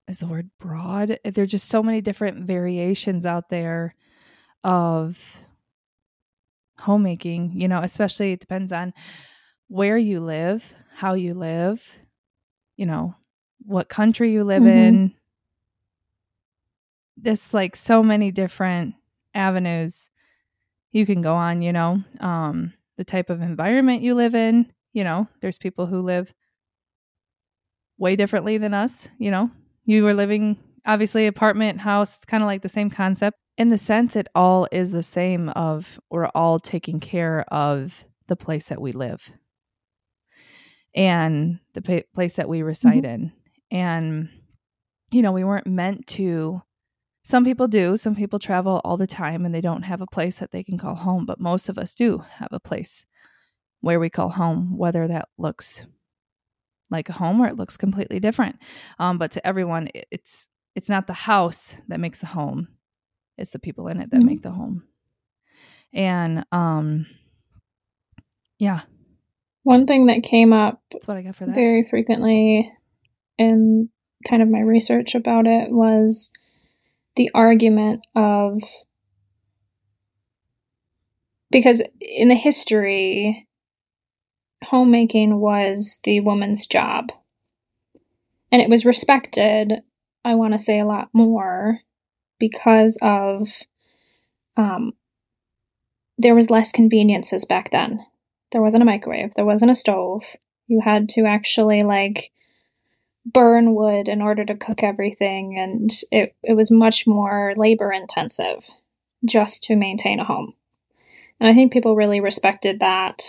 is 0.08 0.18
the 0.18 0.26
word 0.26 0.50
broad 0.58 1.18
there're 1.24 1.46
just 1.46 1.68
so 1.68 1.82
many 1.82 2.00
different 2.00 2.46
variations 2.46 3.24
out 3.24 3.48
there 3.48 3.94
of 4.64 5.38
homemaking 6.78 7.52
you 7.54 7.68
know 7.68 7.78
especially 7.78 8.32
it 8.32 8.40
depends 8.40 8.72
on 8.72 8.92
where 9.68 9.96
you 9.96 10.20
live 10.20 10.74
how 10.96 11.14
you 11.14 11.34
live 11.34 12.00
you 12.76 12.84
know 12.84 13.14
what 13.64 13.88
country 13.88 14.32
you 14.32 14.44
live 14.44 14.62
mm-hmm. 14.62 14.68
in 14.68 15.14
there's 17.16 17.54
like 17.54 17.76
so 17.76 18.02
many 18.02 18.30
different 18.30 18.94
avenues 19.34 20.10
you 20.92 21.06
can 21.06 21.22
go 21.22 21.34
on, 21.34 21.62
you 21.62 21.72
know, 21.72 22.02
um, 22.20 22.72
the 22.96 23.04
type 23.04 23.30
of 23.30 23.40
environment 23.40 24.02
you 24.02 24.14
live 24.14 24.34
in. 24.34 24.70
You 24.92 25.04
know, 25.04 25.26
there's 25.40 25.58
people 25.58 25.86
who 25.86 26.02
live 26.02 26.32
way 27.98 28.14
differently 28.14 28.58
than 28.58 28.74
us. 28.74 29.08
You 29.18 29.30
know, 29.30 29.50
you 29.84 30.04
were 30.04 30.14
living 30.14 30.58
obviously 30.84 31.26
apartment, 31.26 31.80
house, 31.80 32.16
it's 32.16 32.24
kind 32.24 32.42
of 32.42 32.46
like 32.46 32.62
the 32.62 32.68
same 32.68 32.90
concept. 32.90 33.38
In 33.58 33.68
the 33.68 33.78
sense, 33.78 34.16
it 34.16 34.28
all 34.34 34.66
is 34.72 34.92
the 34.92 35.02
same 35.02 35.48
of 35.50 36.00
we're 36.10 36.30
all 36.34 36.58
taking 36.58 37.00
care 37.00 37.44
of 37.48 38.04
the 38.26 38.36
place 38.36 38.68
that 38.68 38.80
we 38.80 38.92
live 38.92 39.32
and 40.94 41.58
the 41.74 41.82
pa- 41.82 42.06
place 42.14 42.36
that 42.36 42.48
we 42.48 42.62
reside 42.62 43.04
mm-hmm. 43.04 43.24
in. 43.24 43.32
And, 43.70 44.28
you 45.10 45.22
know, 45.22 45.32
we 45.32 45.44
weren't 45.44 45.66
meant 45.66 46.06
to 46.08 46.62
some 47.24 47.44
people 47.44 47.68
do. 47.68 47.96
Some 47.96 48.16
people 48.16 48.38
travel 48.38 48.80
all 48.84 48.96
the 48.96 49.06
time 49.06 49.44
and 49.44 49.54
they 49.54 49.60
don't 49.60 49.82
have 49.82 50.00
a 50.00 50.06
place 50.06 50.38
that 50.38 50.50
they 50.50 50.64
can 50.64 50.78
call 50.78 50.94
home, 50.94 51.24
but 51.26 51.40
most 51.40 51.68
of 51.68 51.78
us 51.78 51.94
do 51.94 52.18
have 52.36 52.48
a 52.50 52.60
place 52.60 53.06
where 53.80 54.00
we 54.00 54.10
call 54.10 54.30
home, 54.30 54.76
whether 54.76 55.06
that 55.08 55.28
looks 55.38 55.86
like 56.92 57.08
a 57.08 57.14
home 57.14 57.38
where 57.38 57.48
it 57.48 57.56
looks 57.56 57.76
completely 57.76 58.20
different. 58.20 58.56
Um, 58.98 59.18
but 59.18 59.32
to 59.32 59.46
everyone, 59.46 59.88
it's 60.10 60.48
it's 60.76 60.88
not 60.88 61.06
the 61.06 61.12
house 61.12 61.74
that 61.88 61.98
makes 61.98 62.20
the 62.20 62.26
home; 62.26 62.68
it's 63.36 63.50
the 63.50 63.58
people 63.58 63.88
in 63.88 64.00
it 64.00 64.10
that 64.10 64.18
mm-hmm. 64.18 64.26
make 64.26 64.42
the 64.42 64.52
home. 64.52 64.84
And 65.92 66.44
um, 66.52 67.06
yeah, 68.58 68.82
one 69.62 69.86
thing 69.86 70.06
that 70.06 70.22
came 70.22 70.52
up 70.52 70.80
that's 70.90 71.08
what 71.08 71.16
I 71.16 71.22
got 71.22 71.36
for 71.36 71.46
that 71.46 71.54
very 71.54 71.84
frequently 71.84 72.72
in 73.38 73.88
kind 74.28 74.42
of 74.42 74.48
my 74.48 74.60
research 74.60 75.14
about 75.14 75.46
it 75.46 75.70
was 75.70 76.32
the 77.16 77.30
argument 77.34 78.06
of 78.14 78.62
because 81.50 81.82
in 82.00 82.28
the 82.28 82.34
history 82.34 83.46
homemaking 84.62 85.38
was 85.38 86.00
the 86.04 86.20
woman's 86.20 86.66
job. 86.66 87.12
And 88.50 88.60
it 88.60 88.68
was 88.68 88.84
respected 88.84 89.82
i 90.24 90.34
want 90.34 90.52
to 90.52 90.58
say 90.58 90.78
a 90.78 90.84
lot 90.84 91.08
more 91.12 91.80
because 92.38 92.98
of 93.02 93.48
um, 94.56 94.92
there 96.18 96.34
was 96.34 96.50
less 96.50 96.72
conveniences 96.72 97.44
back 97.44 97.70
then. 97.70 98.04
There 98.50 98.60
wasn't 98.60 98.82
a 98.82 98.86
microwave 98.86 99.34
there 99.34 99.44
wasn't 99.44 99.70
a 99.70 99.76
stove. 99.76 100.24
You 100.66 100.80
had 100.80 101.08
to 101.10 101.24
actually 101.24 101.80
like 101.80 102.30
burn 103.24 103.74
wood 103.74 104.08
in 104.08 104.20
order 104.20 104.44
to 104.44 104.56
cook 104.56 104.82
everything 104.82 105.56
and 105.58 105.90
it, 106.10 106.34
it 106.42 106.54
was 106.54 106.70
much 106.70 107.06
more 107.06 107.54
labor 107.56 107.92
intensive 107.92 108.70
just 109.24 109.62
to 109.64 109.76
maintain 109.76 110.18
a 110.20 110.24
home. 110.24 110.54
And 111.40 111.48
i 111.48 111.54
think 111.54 111.72
people 111.72 111.96
really 111.96 112.20
respected 112.20 112.80
that 112.80 113.22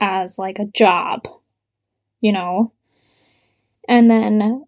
as 0.00 0.38
like 0.38 0.58
a 0.58 0.70
job 0.74 1.26
you 2.20 2.32
know 2.32 2.72
and 3.88 4.10
then 4.10 4.64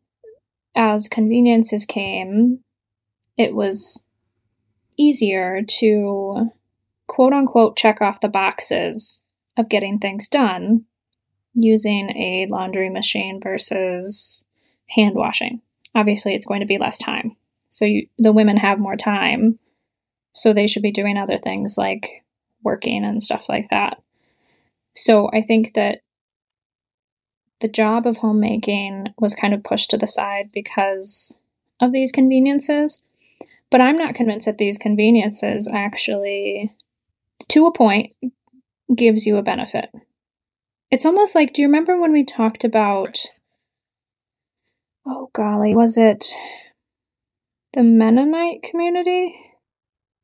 as 0.75 1.09
conveniences 1.09 1.85
came 1.87 2.61
it 3.37 3.55
was 3.55 4.07
easier 4.99 5.63
to 5.67 6.51
quote 7.07 7.33
unquote 7.33 7.77
check 7.77 8.01
off 8.01 8.21
the 8.21 8.29
boxes 8.29 9.25
of 9.57 9.69
getting 9.69 9.99
things 9.99 10.29
done 10.29 10.85
using 11.55 12.11
a 12.11 12.47
laundry 12.51 12.89
machine 12.89 13.41
versus 13.43 14.47
hand 14.89 15.15
washing. 15.15 15.61
obviously 15.95 16.35
it's 16.35 16.47
going 16.47 16.61
to 16.61 16.67
be 16.67 16.79
less 16.79 16.99
time. 16.99 17.37
So 17.69 17.85
you, 17.85 18.07
the 18.19 18.33
women 18.33 18.57
have 18.57 18.79
more 18.79 18.97
time. 18.97 19.59
So 20.35 20.53
they 20.53 20.67
should 20.67 20.83
be 20.83 20.91
doing 20.93 21.17
other 21.17 21.39
things 21.39 21.77
like 21.77 22.25
working 22.63 23.05
and 23.05 23.23
stuff 23.23 23.49
like 23.49 23.69
that. 23.71 24.01
So 24.95 25.31
I 25.33 25.43
think 25.43 25.75
that 25.75 26.03
the 27.61 27.69
job 27.69 28.07
of 28.07 28.19
homemaking 28.19 29.07
was 29.19 29.35
kind 29.35 29.55
of 29.55 29.63
pushed 29.63 29.91
to 29.91 29.97
the 29.97 30.07
side 30.07 30.51
because 30.53 31.39
of 31.81 31.93
these 31.93 32.13
conveniences. 32.13 33.03
But 33.71 33.81
I'm 33.81 33.97
not 33.97 34.15
convinced 34.15 34.47
that 34.47 34.59
these 34.59 34.77
conveniences 34.77 35.71
actually, 35.73 36.75
to 37.49 37.67
a 37.67 37.73
point, 37.73 38.13
gives 38.95 39.27
you 39.27 39.39
a 39.39 39.43
benefit. 39.43 39.91
It's 40.91 41.07
almost 41.07 41.35
like, 41.35 41.55
do 41.55 41.63
you 41.63 41.69
remember 41.69 41.99
when 41.99 42.13
we 42.13 42.25
talked 42.25 42.65
about, 42.65 43.19
oh 45.07 45.31
golly, 45.33 45.75
was 45.75 45.97
it 45.97 46.35
the 47.73 47.83
Mennonite 47.83 48.63
community? 48.63 49.39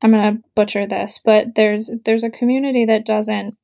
I'm 0.01 0.11
gonna 0.11 0.39
butcher 0.55 0.85
this, 0.85 1.19
but 1.23 1.55
there's 1.55 1.89
there's 2.05 2.23
a 2.23 2.29
community 2.29 2.85
that 2.85 3.05
doesn't 3.05 3.57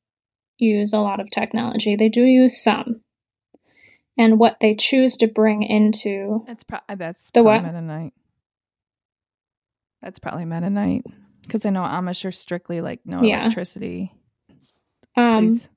use 0.58 0.92
a 0.92 1.00
lot 1.00 1.20
of 1.20 1.30
technology. 1.30 1.96
They 1.96 2.08
do 2.08 2.22
use 2.22 2.62
some, 2.62 3.00
and 4.18 4.38
what 4.38 4.58
they 4.60 4.74
choose 4.74 5.16
to 5.18 5.26
bring 5.26 5.62
into 5.62 6.44
That's 6.46 6.64
pro- 6.64 6.78
that's 6.96 7.30
The 7.30 7.42
probably 7.42 7.52
what? 7.52 7.72
Mennonite. 7.72 8.12
That's 10.02 10.18
probably 10.18 10.44
Mennonite 10.44 11.04
because 11.42 11.64
I 11.66 11.70
know 11.70 11.82
Amish 11.82 12.24
are 12.24 12.32
strictly 12.32 12.80
like 12.80 13.00
no 13.04 13.22
Yeah. 13.22 13.42
electricity. 13.42 14.12
um, 15.16 15.48
Please. 15.48 15.68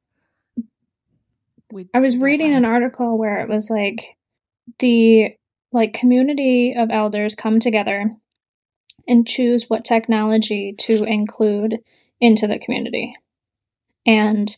We, 1.72 1.88
I 1.94 2.00
was 2.00 2.18
reading 2.18 2.56
an 2.56 2.66
article 2.66 3.18
where 3.18 3.42
it 3.42 3.50
was 3.50 3.70
like 3.70 4.18
the 4.80 5.36
like 5.72 5.94
community 5.94 6.74
of 6.76 6.90
elders 6.90 7.36
come 7.36 7.60
together 7.60 8.16
and 9.08 9.28
choose 9.28 9.70
what 9.70 9.86
technology 9.86 10.74
to 10.80 11.04
include 11.04 11.78
into 12.20 12.48
the 12.48 12.58
community. 12.58 13.16
And 14.06 14.56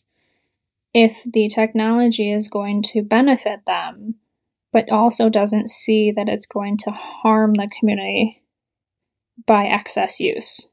if 0.93 1.23
the 1.31 1.47
technology 1.47 2.31
is 2.31 2.47
going 2.47 2.81
to 2.83 3.01
benefit 3.01 3.65
them, 3.65 4.15
but 4.73 4.91
also 4.91 5.29
doesn't 5.29 5.69
see 5.69 6.11
that 6.11 6.29
it's 6.29 6.45
going 6.45 6.77
to 6.77 6.91
harm 6.91 7.53
the 7.53 7.69
community 7.79 8.43
by 9.45 9.65
excess 9.65 10.19
use. 10.19 10.71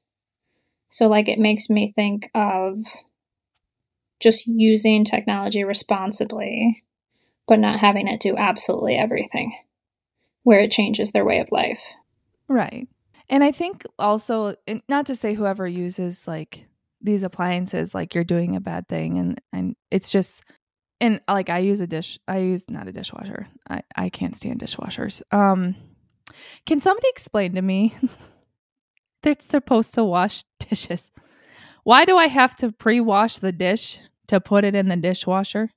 So, 0.88 1.08
like, 1.08 1.28
it 1.28 1.38
makes 1.38 1.68
me 1.68 1.92
think 1.94 2.30
of 2.34 2.84
just 4.20 4.46
using 4.46 5.04
technology 5.04 5.64
responsibly, 5.64 6.84
but 7.46 7.58
not 7.58 7.80
having 7.80 8.08
it 8.08 8.20
do 8.20 8.36
absolutely 8.36 8.96
everything 8.96 9.56
where 10.42 10.60
it 10.60 10.70
changes 10.70 11.12
their 11.12 11.24
way 11.24 11.38
of 11.40 11.52
life. 11.52 11.82
Right. 12.48 12.88
And 13.28 13.44
I 13.44 13.52
think 13.52 13.84
also, 13.98 14.54
not 14.88 15.06
to 15.06 15.14
say 15.14 15.34
whoever 15.34 15.68
uses 15.68 16.26
like 16.26 16.67
these 17.00 17.22
appliances, 17.22 17.94
like 17.94 18.14
you're 18.14 18.24
doing 18.24 18.56
a 18.56 18.60
bad 18.60 18.88
thing, 18.88 19.18
and 19.18 19.40
and 19.52 19.76
it's 19.90 20.10
just, 20.10 20.44
and 21.00 21.20
like 21.28 21.50
I 21.50 21.58
use 21.58 21.80
a 21.80 21.86
dish, 21.86 22.18
I 22.26 22.38
use 22.38 22.64
not 22.68 22.88
a 22.88 22.92
dishwasher. 22.92 23.46
I 23.68 23.82
I 23.96 24.08
can't 24.08 24.36
stand 24.36 24.60
dishwashers. 24.60 25.22
Um, 25.32 25.76
can 26.66 26.80
somebody 26.80 27.08
explain 27.08 27.54
to 27.54 27.62
me? 27.62 27.96
They're 29.22 29.34
supposed 29.40 29.94
to 29.94 30.04
wash 30.04 30.44
dishes. 30.58 31.10
Why 31.84 32.04
do 32.04 32.16
I 32.16 32.28
have 32.28 32.54
to 32.56 32.72
pre-wash 32.72 33.38
the 33.38 33.52
dish 33.52 33.98
to 34.28 34.40
put 34.40 34.64
it 34.64 34.74
in 34.74 34.88
the 34.88 34.96
dishwasher? 34.96 35.70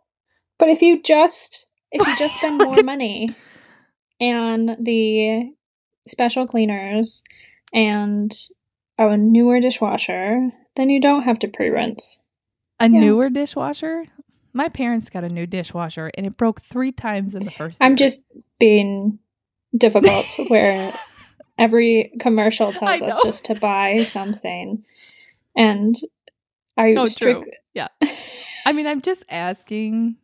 But 0.60 0.70
if 0.70 0.82
you 0.82 1.01
just 1.01 1.68
if 1.92 2.06
you 2.06 2.18
just 2.18 2.36
spend 2.36 2.58
more 2.63 2.84
money 2.84 3.36
and 4.20 4.78
the 4.80 5.51
special 6.08 6.48
cleaners 6.48 7.24
and 7.74 8.32
a 8.98 9.18
newer 9.18 9.60
dishwasher, 9.60 10.51
then 10.75 10.90
you 10.90 11.00
don't 11.01 11.24
have 11.24 11.40
to 11.40 11.48
pre-rinse. 11.48 12.22
A 12.80 12.86
Yeah. 12.90 13.00
newer 13.00 13.30
dishwasher? 13.30 14.06
My 14.54 14.68
parents 14.70 15.10
got 15.10 15.24
a 15.24 15.30
new 15.30 15.46
dishwasher 15.46 16.12
and 16.18 16.25
it 16.25 16.36
broke 16.38 16.62
three 16.62 16.92
times 16.92 17.36
in 17.36 17.46
the 17.46 17.51
first. 17.51 17.78
I'm 17.82 17.92
year. 17.92 17.98
just 17.98 18.25
being 18.60 19.20
difficult 19.75 20.28
where 20.50 20.98
every 21.58 22.12
commercial 22.20 22.74
tells 22.74 23.01
us 23.01 23.24
just 23.24 23.46
to 23.46 23.56
buy 23.56 24.04
something 24.04 24.84
and 25.56 25.96
I 26.78 26.94
Oh, 26.98 27.06
strict- 27.06 27.42
true. 27.44 27.51
Yeah. 27.74 27.88
I 28.66 28.72
mean, 28.74 28.88
I'm 28.88 29.01
just 29.01 29.24
asking. 29.30 30.16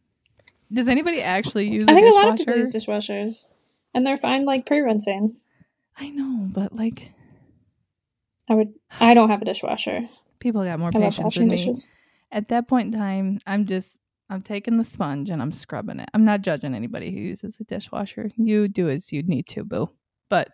Does 0.71 0.87
anybody 0.89 1.21
actually 1.21 1.69
use? 1.69 1.85
I 1.87 1.93
think 1.93 2.11
a 2.11 2.15
lot 2.15 2.29
of 2.29 2.35
people 2.37 2.57
use 2.57 2.73
dishwashers 2.75 3.45
and 3.93 4.05
they're 4.05 4.17
fine 4.17 4.43
like 4.45 4.65
pre-rinsing. 4.65 5.35
I 5.97 6.09
know, 6.09 6.47
but 6.51 6.75
like 6.75 7.11
I 8.49 8.53
would 8.55 8.73
I 8.99 9.13
don't 9.13 9.29
have 9.29 9.41
a 9.41 9.45
dishwasher. 9.45 10.09
People 10.39 10.63
got 10.63 10.79
more 10.79 10.89
I 10.93 10.99
patience 10.99 11.35
than 11.35 11.47
me. 11.47 11.57
dishes. 11.57 11.91
At 12.31 12.49
that 12.49 12.67
point 12.67 12.93
in 12.93 12.99
time, 12.99 13.39
I'm 13.47 13.65
just 13.65 13.97
I'm 14.29 14.41
taking 14.41 14.77
the 14.77 14.83
sponge 14.83 15.29
and 15.29 15.41
I'm 15.41 15.51
scrubbing 15.51 15.99
it. 15.99 16.09
I'm 16.13 16.25
not 16.25 16.41
judging 16.41 16.75
anybody 16.75 17.11
who 17.11 17.19
uses 17.19 17.57
a 17.59 17.63
dishwasher. 17.63 18.29
You 18.35 18.67
do 18.67 18.89
as 18.89 19.13
you 19.13 19.23
need 19.23 19.47
to, 19.47 19.63
boo. 19.63 19.89
But 20.29 20.49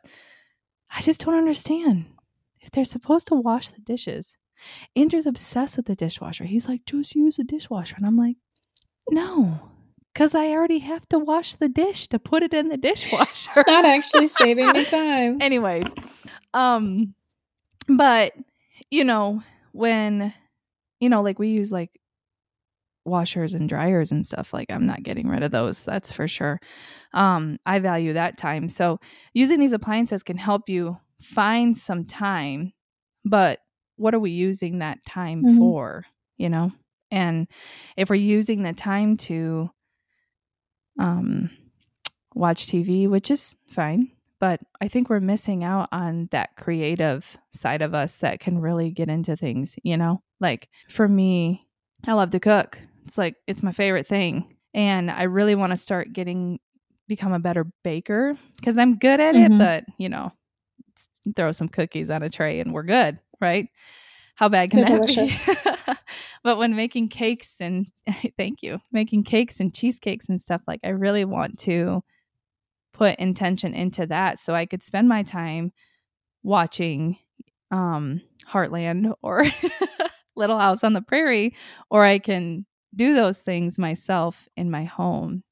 I 0.96 1.02
just 1.02 1.26
don't 1.26 1.34
understand 1.34 2.06
if 2.62 2.70
they're 2.70 2.86
supposed 2.86 3.28
to 3.30 3.36
wash 3.36 3.72
the 3.72 3.82
dishes. 3.82 4.38
Andrew's 4.96 5.26
obsessed 5.26 5.78
with 5.78 5.88
the 5.88 5.96
dishwasher. 5.96 6.44
He's 6.44 6.68
like, 6.68 6.86
just 6.86 7.16
use 7.16 7.38
the 7.38 7.44
dishwasher, 7.44 7.96
and 7.98 8.06
I'm 8.06 8.16
like, 8.16 8.38
no, 9.10 9.60
because 10.14 10.36
I 10.36 10.50
already 10.50 10.80
have 10.80 11.10
to 11.10 11.20
wash 11.20 11.56
the 11.56 11.68
dish 11.68 12.08
to 12.10 12.20
put 12.20 12.44
it 12.44 12.54
in 12.54 12.70
the 12.70 12.78
dishwasher. 12.78 13.50
It's 13.56 13.68
not 13.68 13.84
actually 13.86 14.28
saving 14.42 14.70
me 14.72 14.86
time. 14.86 15.42
anyways 15.42 15.84
um 16.54 17.14
but 17.88 18.34
you 18.92 19.04
know 19.04 19.42
when 19.74 20.34
you 21.02 21.10
know 21.10 21.22
like 21.22 21.40
we 21.40 21.50
use 21.50 21.72
like 21.72 21.92
washers 23.06 23.54
and 23.54 23.68
dryers 23.68 24.14
and 24.14 24.26
stuff 24.26 24.54
like 24.54 24.72
i'm 24.72 24.86
not 24.86 25.04
getting 25.04 25.28
rid 25.28 25.44
of 25.44 25.52
those 25.52 25.84
that's 25.84 26.10
for 26.12 26.26
sure. 26.26 26.58
Um 27.14 27.58
i 27.66 27.80
value 27.80 28.14
that 28.14 28.38
time. 28.38 28.70
So 28.70 29.00
using 29.34 29.60
these 29.60 29.74
appliances 29.74 30.24
can 30.24 30.38
help 30.38 30.70
you 30.70 30.98
find 31.22 31.76
some 31.78 32.06
time 32.06 32.72
but 33.26 33.60
what 33.98 34.14
are 34.16 34.20
we 34.20 34.32
using 34.32 34.80
that 34.80 35.00
time 35.06 35.44
Mhm. 35.44 35.58
for 35.58 36.06
you 36.38 36.50
know? 36.50 36.72
And 37.12 37.48
if 37.98 38.10
we're 38.10 38.16
using 38.16 38.64
the 38.64 38.74
time 38.74 39.18
to 39.18 39.70
um 41.00 41.50
watch 42.36 42.68
tv 42.68 43.08
which 43.10 43.32
is 43.32 43.56
fine 43.68 44.12
but 44.44 44.60
I 44.82 44.90
think 44.90 45.10
we're 45.10 45.22
missing 45.22 45.64
out 45.64 45.88
on 45.94 46.28
that 46.34 46.58
creative 46.58 47.38
side 47.54 47.82
of 47.82 47.94
us 47.94 48.18
that 48.18 48.42
can 48.42 48.60
really 48.60 48.92
get 48.92 49.08
into 49.08 49.38
things, 49.38 49.78
you 49.84 49.96
know? 49.96 50.22
Like 50.42 50.68
for 50.90 51.08
me, 51.08 51.66
I 52.06 52.12
love 52.12 52.32
to 52.32 52.42
cook. 52.42 52.78
It's 53.06 53.18
like 53.18 53.38
it's 53.48 53.64
my 53.64 53.72
favorite 53.72 54.06
thing. 54.06 54.58
And 54.74 55.10
I 55.10 55.24
really 55.24 55.56
want 55.56 55.72
to 55.72 55.78
start 55.78 56.12
getting 56.12 56.60
become 57.08 57.32
a 57.32 57.40
better 57.40 57.68
baker 57.86 58.38
cuz 58.62 58.78
I'm 58.78 58.98
good 58.98 59.22
at 59.22 59.34
Mhm. 59.34 59.46
it, 59.46 59.58
but, 59.58 59.86
you 59.98 60.10
know, 60.10 60.34
throw 61.38 61.54
some 61.54 61.70
cookies 61.70 62.12
on 62.12 62.22
a 62.22 62.30
tray 62.30 62.60
and 62.60 62.74
we're 62.74 62.84
good, 62.84 63.20
right? 63.40 63.70
How 64.36 64.50
bad 64.50 64.72
can 64.72 64.82
They're 64.82 65.00
that 65.00 65.08
delicious. 65.08 65.46
be? 65.46 65.54
but 66.44 66.58
when 66.58 66.76
making 66.76 67.08
cakes 67.08 67.62
and 67.62 67.88
thank 68.38 68.62
you, 68.62 68.82
making 68.92 69.24
cakes 69.24 69.62
and 69.62 69.74
cheesecakes 69.74 70.28
and 70.28 70.42
stuff 70.42 70.64
like 70.68 70.82
I 70.84 70.90
really 70.90 71.24
want 71.24 71.60
to 71.60 72.04
put 72.94 73.18
intention 73.20 73.74
into 73.74 74.06
that 74.08 74.40
so 74.40 74.54
I 74.54 74.66
could 74.66 74.84
spend 74.84 75.10
my 75.10 75.24
time 75.24 75.72
watching 76.44 77.18
um 77.72 78.22
Heartland 78.48 79.14
or 79.22 79.46
Little 80.36 80.60
House 80.60 80.84
on 80.84 80.94
the 80.94 81.02
Prairie 81.02 81.56
or 81.90 82.06
I 82.06 82.20
can 82.20 82.66
do 82.96 83.14
those 83.16 83.42
things 83.42 83.80
myself 83.80 84.48
in 84.58 84.70
my 84.70 84.84
home 84.84 85.44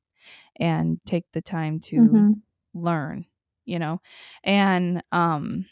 and 0.59 0.99
take 1.05 1.25
the 1.33 1.41
time 1.41 1.79
to 1.79 1.99
Mhm. 1.99 2.41
learn, 2.73 3.25
you 3.65 3.79
know. 3.79 4.01
And 4.43 5.03
um 5.11 5.65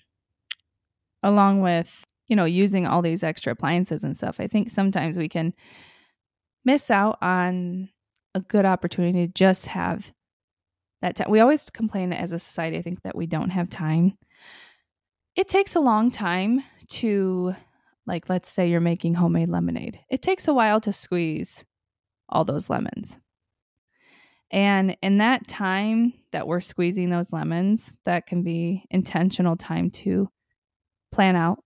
along 1.24 1.62
with, 1.62 2.06
you 2.28 2.36
know, 2.36 2.46
using 2.46 2.86
all 2.88 3.02
these 3.02 3.24
extra 3.24 3.54
appliances 3.54 4.04
and 4.04 4.16
stuff, 4.16 4.40
I 4.40 4.48
think 4.48 4.70
sometimes 4.70 5.18
we 5.18 5.28
can 5.30 5.54
miss 6.66 6.92
out 6.92 7.18
on 7.22 7.90
a 8.36 8.42
good 8.42 8.66
opportunity 8.66 9.28
to 9.28 9.34
just 9.34 9.68
have 9.68 10.12
that. 11.02 11.30
We 11.30 11.40
always 11.40 11.70
complain 11.70 12.14
as 12.14 12.32
a 12.32 12.40
society, 12.40 12.78
I 12.78 12.82
think, 12.82 13.02
that 13.04 13.16
we 13.16 13.26
don't 13.26 13.52
have 13.52 13.70
time. 13.70 14.18
It 15.36 15.48
takes 15.48 15.76
a 15.76 15.80
long 15.80 16.12
time 16.12 16.64
to, 16.90 17.56
like, 18.06 18.30
let's 18.30 18.50
say 18.50 18.70
you're 18.70 18.80
making 18.80 19.14
homemade 19.14 19.50
lemonade. 19.50 20.00
It 20.10 20.22
takes 20.22 20.48
a 20.48 20.54
while 20.54 20.82
to 20.82 20.92
squeeze 20.92 21.66
all 22.28 22.44
those 22.46 22.70
lemons. 22.70 23.18
And 24.52 24.98
in 25.02 25.20
that 25.20 25.48
time 25.48 26.14
that 26.32 26.48
we're 26.48 26.62
squeezing 26.62 27.10
those 27.10 27.32
lemons, 27.32 27.94
that 28.06 28.26
can 28.26 28.42
be 28.42 28.84
intentional 28.90 29.56
time 29.56 29.92
to 29.92 30.28
plan 31.12 31.36
out 31.36 31.64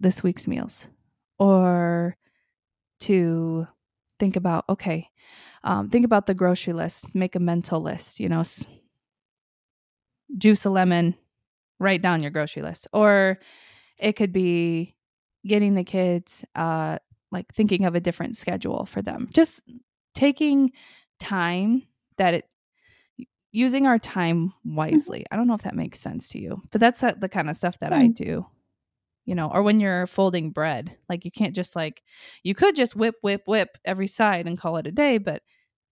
this 0.00 0.22
week's 0.22 0.48
meals 0.48 0.88
or 1.38 2.16
to 3.00 3.66
think 4.20 4.36
about, 4.36 4.64
okay, 4.68 5.08
um, 5.64 5.88
think 5.90 6.04
about 6.04 6.26
the 6.26 6.34
grocery 6.34 6.72
list, 6.74 7.14
make 7.14 7.34
a 7.34 7.40
mental 7.40 7.80
list, 7.80 8.20
you 8.20 8.28
know, 8.28 8.40
s- 8.40 8.68
juice 10.38 10.64
a 10.64 10.70
lemon, 10.70 11.14
write 11.78 12.02
down 12.02 12.22
your 12.22 12.30
grocery 12.30 12.62
list. 12.62 12.86
Or 12.92 13.38
it 13.98 14.12
could 14.12 14.32
be 14.32 14.94
getting 15.46 15.74
the 15.74 15.84
kids 15.84 16.44
uh 16.54 16.98
like 17.32 17.50
thinking 17.54 17.84
of 17.86 17.94
a 17.94 18.00
different 18.00 18.36
schedule 18.36 18.84
for 18.84 19.00
them. 19.02 19.28
Just 19.32 19.62
taking 20.14 20.70
time 21.18 21.82
that 22.18 22.34
it 22.34 22.44
using 23.52 23.86
our 23.86 23.98
time 23.98 24.52
Mm-hmm. 24.64 24.76
wisely. 24.76 25.24
I 25.30 25.36
don't 25.36 25.46
know 25.48 25.54
if 25.54 25.62
that 25.62 25.74
makes 25.74 25.98
sense 26.00 26.28
to 26.30 26.38
you, 26.38 26.62
but 26.70 26.80
that's 26.80 27.02
uh, 27.02 27.12
the 27.18 27.28
kind 27.28 27.48
of 27.50 27.56
stuff 27.56 27.78
that 27.80 27.92
I 27.92 28.08
Mm. 28.08 28.14
do. 28.14 28.46
You 29.30 29.36
know, 29.36 29.48
or 29.54 29.62
when 29.62 29.78
you're 29.78 30.08
folding 30.08 30.50
bread, 30.50 30.96
like 31.08 31.24
you 31.24 31.30
can't 31.30 31.54
just 31.54 31.76
like 31.76 32.02
you 32.42 32.52
could 32.52 32.74
just 32.74 32.96
whip 32.96 33.14
whip 33.20 33.42
whip 33.46 33.78
every 33.84 34.08
side 34.08 34.48
and 34.48 34.58
call 34.58 34.76
it 34.76 34.88
a 34.88 34.90
day, 34.90 35.18
but 35.18 35.42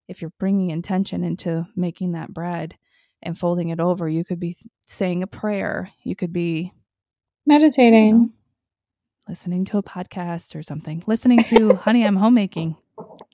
if 0.09 0.21
you're 0.21 0.33
bringing 0.41 0.71
intention 0.71 1.23
into 1.23 1.65
making 1.77 2.13
that 2.13 2.35
bread 2.35 2.75
and 3.23 3.39
folding 3.39 3.69
it 3.69 3.79
over, 3.79 4.09
you 4.09 4.25
could 4.25 4.41
be 4.41 4.57
saying 4.87 5.23
a 5.23 5.29
prayer. 5.29 5.93
You 6.03 6.17
could 6.17 6.33
be 6.33 6.73
Meditating. 7.47 8.19
know, 8.19 8.29
listening 9.29 9.65
to 9.67 9.79
a 9.79 9.85
podcast 9.85 10.57
or 10.57 10.65
something. 10.65 11.05
Listening 11.07 11.39
to 11.45 11.75
Honey, 11.75 12.05
I'm 12.05 12.17
Homemaking. 12.17 12.75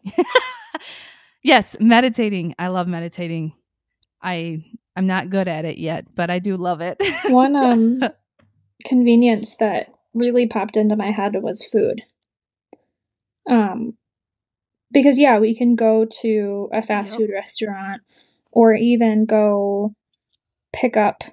yes, 1.42 1.76
meditating. 1.80 2.54
I 2.58 2.68
love 2.68 2.88
meditating. 2.88 3.54
I 4.22 4.66
I'm 4.96 5.06
not 5.06 5.30
good 5.30 5.48
at 5.48 5.64
it 5.64 5.78
yet, 5.78 6.14
but 6.14 6.28
I 6.28 6.40
do 6.40 6.58
love 6.58 6.82
it. 6.82 6.98
One 7.30 7.56
um 7.64 8.00
convenience 8.84 9.56
that 9.56 9.93
really 10.14 10.46
popped 10.46 10.76
into 10.76 10.96
my 10.96 11.10
head 11.10 11.34
was 11.42 11.64
food. 11.64 12.02
Um 13.48 13.94
because 14.90 15.18
yeah, 15.18 15.38
we 15.38 15.54
can 15.54 15.74
go 15.74 16.06
to 16.20 16.68
a 16.72 16.82
fast 16.82 17.12
Yep. 17.12 17.18
food 17.18 17.32
restaurant 17.34 18.02
or 18.52 18.74
even 18.74 19.26
go 19.26 19.92
pick 20.72 20.96
up 20.96 21.24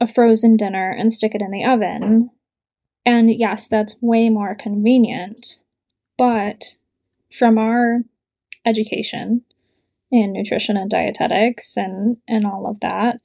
a 0.00 0.08
frozen 0.08 0.56
dinner 0.56 0.90
and 0.90 1.12
stick 1.12 1.34
it 1.34 1.42
in 1.42 1.50
the 1.50 1.64
oven. 1.64 2.30
And 3.04 3.30
yes, 3.32 3.68
that's 3.68 3.98
way 4.00 4.28
more 4.28 4.54
convenient. 4.54 5.62
But 6.16 6.76
from 7.30 7.58
our 7.58 8.00
education 8.64 9.44
in 10.10 10.32
nutrition 10.32 10.76
and 10.76 10.90
dietetics 10.90 11.76
and, 11.76 12.16
and 12.26 12.44
all 12.44 12.66
of 12.66 12.80
that, 12.80 13.20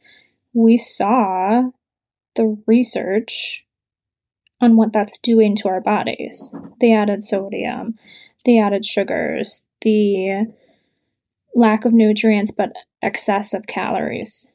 we 0.53 0.77
saw 0.77 1.69
the 2.35 2.61
research 2.67 3.65
on 4.63 4.77
what 4.77 4.93
that's 4.93 5.20
doing 5.20 5.55
to 5.58 5.67
our 5.67 5.82
bodies. 5.82 6.55
The 6.79 6.93
added 6.93 7.24
sodium, 7.24 7.98
the 8.46 8.60
added 8.60 8.86
sugars, 8.86 9.65
the 9.82 10.48
lack 11.53 11.86
of 11.86 11.93
nutrients, 11.93 12.51
but 12.51 12.72
excess 13.01 13.53
of 13.53 13.67
calories. 13.67 14.50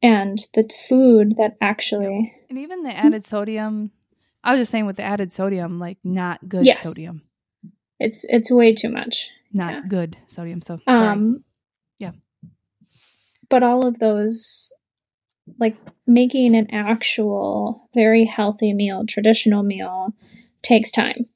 And 0.00 0.38
the 0.54 0.70
food 0.88 1.34
that 1.38 1.56
actually, 1.60 2.32
and 2.48 2.58
even 2.58 2.84
the 2.84 2.96
added 2.96 3.24
sodium, 3.24 3.90
I 4.44 4.52
was 4.52 4.60
just 4.60 4.70
saying 4.70 4.86
with 4.86 4.96
the 4.96 5.02
added 5.02 5.32
sodium, 5.32 5.80
like 5.80 5.98
not 6.04 6.48
good 6.48 6.64
Yes. 6.64 6.80
sodium. 6.82 7.22
it's 7.98 8.24
it's 8.28 8.48
way 8.50 8.72
too 8.72 8.90
much. 8.90 9.30
Not 9.52 9.72
Yeah. 9.72 9.80
good 9.88 10.16
sodium. 10.28 10.62
So 10.62 10.78
sorry. 10.86 11.08
Um, 11.08 11.44
Yeah. 11.98 12.12
But 13.50 13.64
all 13.64 13.84
of 13.86 13.98
those, 13.98 14.72
like 15.58 15.76
making 16.06 16.56
an 16.56 16.68
actual 16.70 17.88
very 17.94 18.24
healthy 18.24 18.72
meal, 18.72 19.04
traditional 19.06 19.62
meal, 19.62 20.14
takes 20.62 20.90
time. 20.90 21.26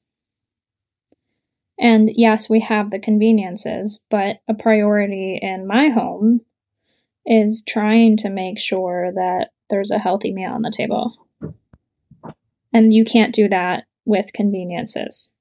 And 1.79 2.09
yes, 2.13 2.49
we 2.49 2.59
have 2.61 2.91
the 2.91 2.99
conveniences, 2.99 4.05
but 4.09 4.37
a 4.47 4.53
priority 4.53 5.39
in 5.41 5.67
my 5.67 5.89
home 5.89 6.41
is 7.25 7.63
trying 7.67 8.17
to 8.17 8.29
make 8.29 8.59
sure 8.59 9.11
that 9.13 9.49
there's 9.69 9.91
a 9.91 9.99
healthy 9.99 10.33
meal 10.33 10.51
on 10.51 10.61
the 10.61 10.73
table. 10.75 11.13
And 12.71 12.93
you 12.93 13.05
can't 13.05 13.33
do 13.33 13.47
that 13.49 13.85
with 14.05 14.33
conveniences. 14.33 15.33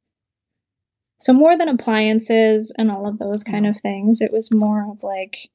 So, 1.21 1.33
more 1.33 1.57
than 1.57 1.69
appliances 1.69 2.73
and 2.77 2.91
all 2.91 3.07
of 3.07 3.19
those 3.19 3.45
kind 3.45 3.67
of 3.67 3.79
things, 3.79 4.21
it 4.21 4.33
was 4.33 4.53
more 4.53 4.91
of 4.91 5.05
like 5.05 5.51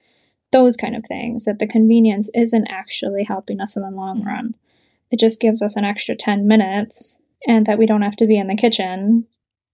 those 0.51 0.77
kind 0.77 0.95
of 0.95 1.03
things 1.05 1.45
that 1.45 1.59
the 1.59 1.67
convenience 1.67 2.29
isn't 2.33 2.67
actually 2.67 3.23
helping 3.23 3.59
us 3.59 3.75
in 3.75 3.83
the 3.83 3.91
long 3.91 4.21
Mhm. 4.21 4.25
run. 4.25 4.55
It 5.11 5.19
just 5.19 5.39
gives 5.41 5.61
us 5.61 5.75
an 5.75 5.83
extra 5.85 6.15
10 6.15 6.47
minutes 6.47 7.17
and 7.45 7.65
that 7.65 7.77
we 7.77 7.85
don't 7.85 8.01
have 8.01 8.15
to 8.17 8.27
be 8.27 8.37
in 8.37 8.47
the 8.47 8.55
kitchen. 8.55 9.25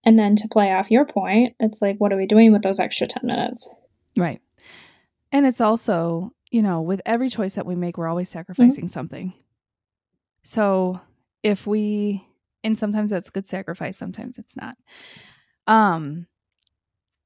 And 0.03 0.19
then 0.19 0.35
to 0.37 0.47
play 0.47 0.71
off 0.71 0.91
your 0.91 1.05
point, 1.05 1.55
it's 1.59 1.81
like, 1.81 1.97
what 1.97 2.11
are 2.11 2.17
we 2.17 2.25
doing 2.25 2.51
with 2.51 2.61
those 2.61 2.79
extra 2.79 3.07
10 3.07 3.25
minutes? 3.25 3.69
Right. 4.17 4.41
And 5.31 5.45
it's 5.45 5.61
also, 5.61 6.33
you 6.51 6.61
know, 6.61 6.81
with 6.81 7.01
every 7.05 7.29
choice 7.29 7.55
that 7.55 7.65
we 7.65 7.75
make, 7.75 7.97
we're 7.97 8.07
always 8.09 8.29
sacrificing 8.29 8.87
something. 8.87 9.33
So 10.43 10.99
if 11.41 11.65
we, 11.65 12.25
and 12.63 12.77
sometimes 12.77 13.11
that's 13.11 13.29
good 13.29 13.45
sacrifice, 13.45 13.97
sometimes 13.97 14.37
it's 14.37 14.55
not. 14.57 14.75
Um, 15.67 16.27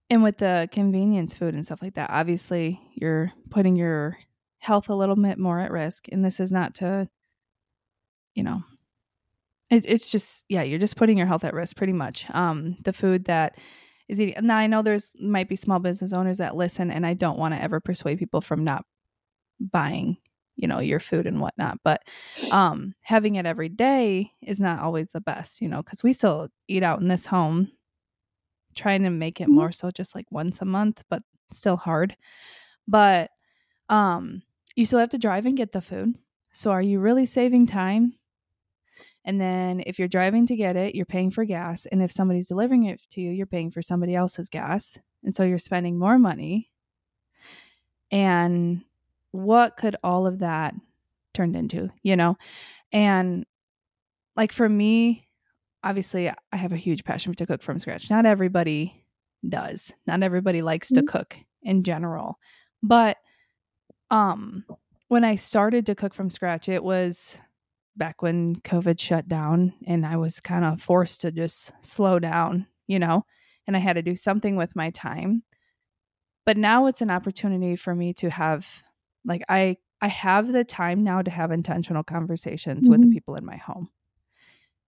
and 0.09 0.23
with 0.23 0.37
the 0.37 0.69
convenience 0.71 1.35
food 1.35 1.53
and 1.53 1.65
stuff 1.65 1.81
like 1.81 1.95
that, 1.95 2.09
obviously 2.09 2.79
you're 2.93 3.31
putting 3.49 3.75
your 3.75 4.17
health 4.59 4.89
a 4.89 4.95
little 4.95 5.15
bit 5.15 5.37
more 5.37 5.59
at 5.59 5.71
risk. 5.71 6.07
And 6.11 6.23
this 6.23 6.39
is 6.39 6.51
not 6.51 6.75
to, 6.75 7.07
you 8.33 8.43
know, 8.43 8.63
it, 9.69 9.85
it's 9.87 10.09
just, 10.09 10.45
yeah, 10.47 10.61
you're 10.61 10.79
just 10.79 10.95
putting 10.95 11.17
your 11.17 11.27
health 11.27 11.43
at 11.43 11.53
risk 11.53 11.75
pretty 11.75 11.93
much. 11.93 12.29
Um, 12.31 12.77
the 12.83 12.93
food 12.93 13.25
that 13.25 13.57
is 14.07 14.21
eating. 14.21 14.35
Now 14.45 14.57
I 14.57 14.67
know 14.67 14.81
there's 14.81 15.15
might 15.19 15.49
be 15.49 15.55
small 15.55 15.79
business 15.79 16.13
owners 16.13 16.37
that 16.37 16.55
listen, 16.55 16.89
and 16.89 17.05
I 17.05 17.13
don't 17.13 17.37
want 17.37 17.53
to 17.53 17.61
ever 17.61 17.79
persuade 17.79 18.19
people 18.19 18.41
from 18.41 18.63
not 18.63 18.85
buying, 19.59 20.17
you 20.55 20.67
know, 20.67 20.79
your 20.79 20.99
food 20.99 21.27
and 21.27 21.41
whatnot. 21.41 21.79
But 21.83 22.01
um, 22.51 22.93
having 23.03 23.35
it 23.35 23.45
every 23.45 23.69
day 23.69 24.31
is 24.41 24.59
not 24.59 24.79
always 24.79 25.11
the 25.11 25.21
best, 25.21 25.61
you 25.61 25.67
know, 25.67 25.81
because 25.81 26.03
we 26.03 26.13
still 26.13 26.47
eat 26.67 26.83
out 26.83 27.01
in 27.01 27.09
this 27.09 27.25
home, 27.25 27.71
trying 28.77 29.03
to 29.03 29.09
make 29.09 29.41
it 29.41 29.47
Mhm. 29.49 29.53
more 29.53 29.71
so 29.73 29.91
just 29.91 30.15
like 30.15 30.31
once 30.31 30.61
a 30.61 30.65
month, 30.65 31.03
but 31.09 31.23
still 31.51 31.77
hard. 31.77 32.15
But 32.87 33.31
um, 33.89 34.43
you 34.75 34.85
still 34.85 34.99
have 34.99 35.09
to 35.11 35.17
drive 35.17 35.45
and 35.45 35.57
get 35.57 35.71
the 35.73 35.81
food. 35.81 36.15
So 36.53 36.71
are 36.71 36.81
you 36.81 36.99
really 36.99 37.25
saving 37.25 37.67
time? 37.67 38.15
And 39.25 39.41
then 39.41 39.83
if 39.85 39.99
you're 39.99 40.07
driving 40.07 40.45
to 40.47 40.55
get 40.55 40.75
it, 40.77 40.95
you're 40.95 41.05
paying 41.05 41.31
for 41.31 41.45
gas. 41.45 41.85
And 41.87 42.01
if 42.01 42.11
somebody's 42.11 42.47
delivering 42.47 42.85
it 42.85 43.01
to 43.11 43.21
you, 43.21 43.31
you're 43.31 43.45
paying 43.45 43.71
for 43.71 43.81
somebody 43.81 44.15
else's 44.15 44.49
gas. 44.49 44.99
And 45.23 45.35
so 45.35 45.43
you're 45.43 45.59
spending 45.59 45.97
more 45.99 46.17
money. 46.17 46.71
And 48.11 48.83
what 49.31 49.77
could 49.77 49.95
all 50.03 50.27
of 50.27 50.39
that 50.39 50.73
turned 51.33 51.55
into, 51.55 51.89
you 52.03 52.15
know? 52.15 52.37
And 52.91 53.45
like 54.35 54.51
for 54.51 54.69
me, 54.69 55.26
obviously 55.89 56.29
I 56.29 56.57
have 56.57 56.73
a 56.73 56.77
huge 56.77 57.03
passion 57.03 57.33
to 57.35 57.45
cook 57.45 57.61
from 57.61 57.79
scratch. 57.79 58.09
Not 58.09 58.25
everybody 58.25 59.03
does. 59.47 59.93
Not 60.05 60.23
everybody 60.23 60.61
likes 60.61 60.89
to 60.89 61.01
Mhm. 61.01 61.07
cook 61.07 61.37
in 61.63 61.83
general. 61.83 62.39
But 62.83 63.17
um 64.11 64.65
when 65.09 65.23
I 65.23 65.35
started 65.35 65.85
to 65.85 65.95
cook 65.95 66.13
from 66.13 66.29
scratch, 66.29 66.67
it 66.67 66.83
was 66.83 67.39
back 67.95 68.21
when 68.21 68.57
COVID 68.57 68.99
shut 68.99 69.27
down 69.29 69.73
and 69.87 70.05
I 70.05 70.17
was 70.17 70.41
kind 70.41 70.65
of 70.65 70.81
forced 70.81 71.21
to 71.21 71.31
just 71.31 71.71
slow 71.83 72.19
down, 72.19 72.67
you 72.87 72.99
know, 72.99 73.25
and 73.65 73.75
I 73.75 73.79
had 73.79 73.93
to 73.93 74.01
do 74.01 74.15
something 74.15 74.55
with 74.57 74.75
my 74.75 74.89
time. 74.91 75.43
But 76.45 76.57
now 76.57 76.85
it's 76.87 77.01
an 77.01 77.09
opportunity 77.09 77.75
for 77.75 77.95
me 77.95 78.13
to 78.15 78.29
have 78.29 78.83
like 79.25 79.43
I 79.49 79.77
I 80.01 80.09
have 80.09 80.51
the 80.51 80.63
time 80.63 81.03
now 81.03 81.21
to 81.21 81.31
have 81.31 81.51
intentional 81.51 82.03
conversations 82.03 82.87
with 82.89 83.01
the 83.01 83.07
Mhm. 83.07 83.11
people 83.13 83.35
in 83.35 83.45
my 83.45 83.57
home. 83.57 83.89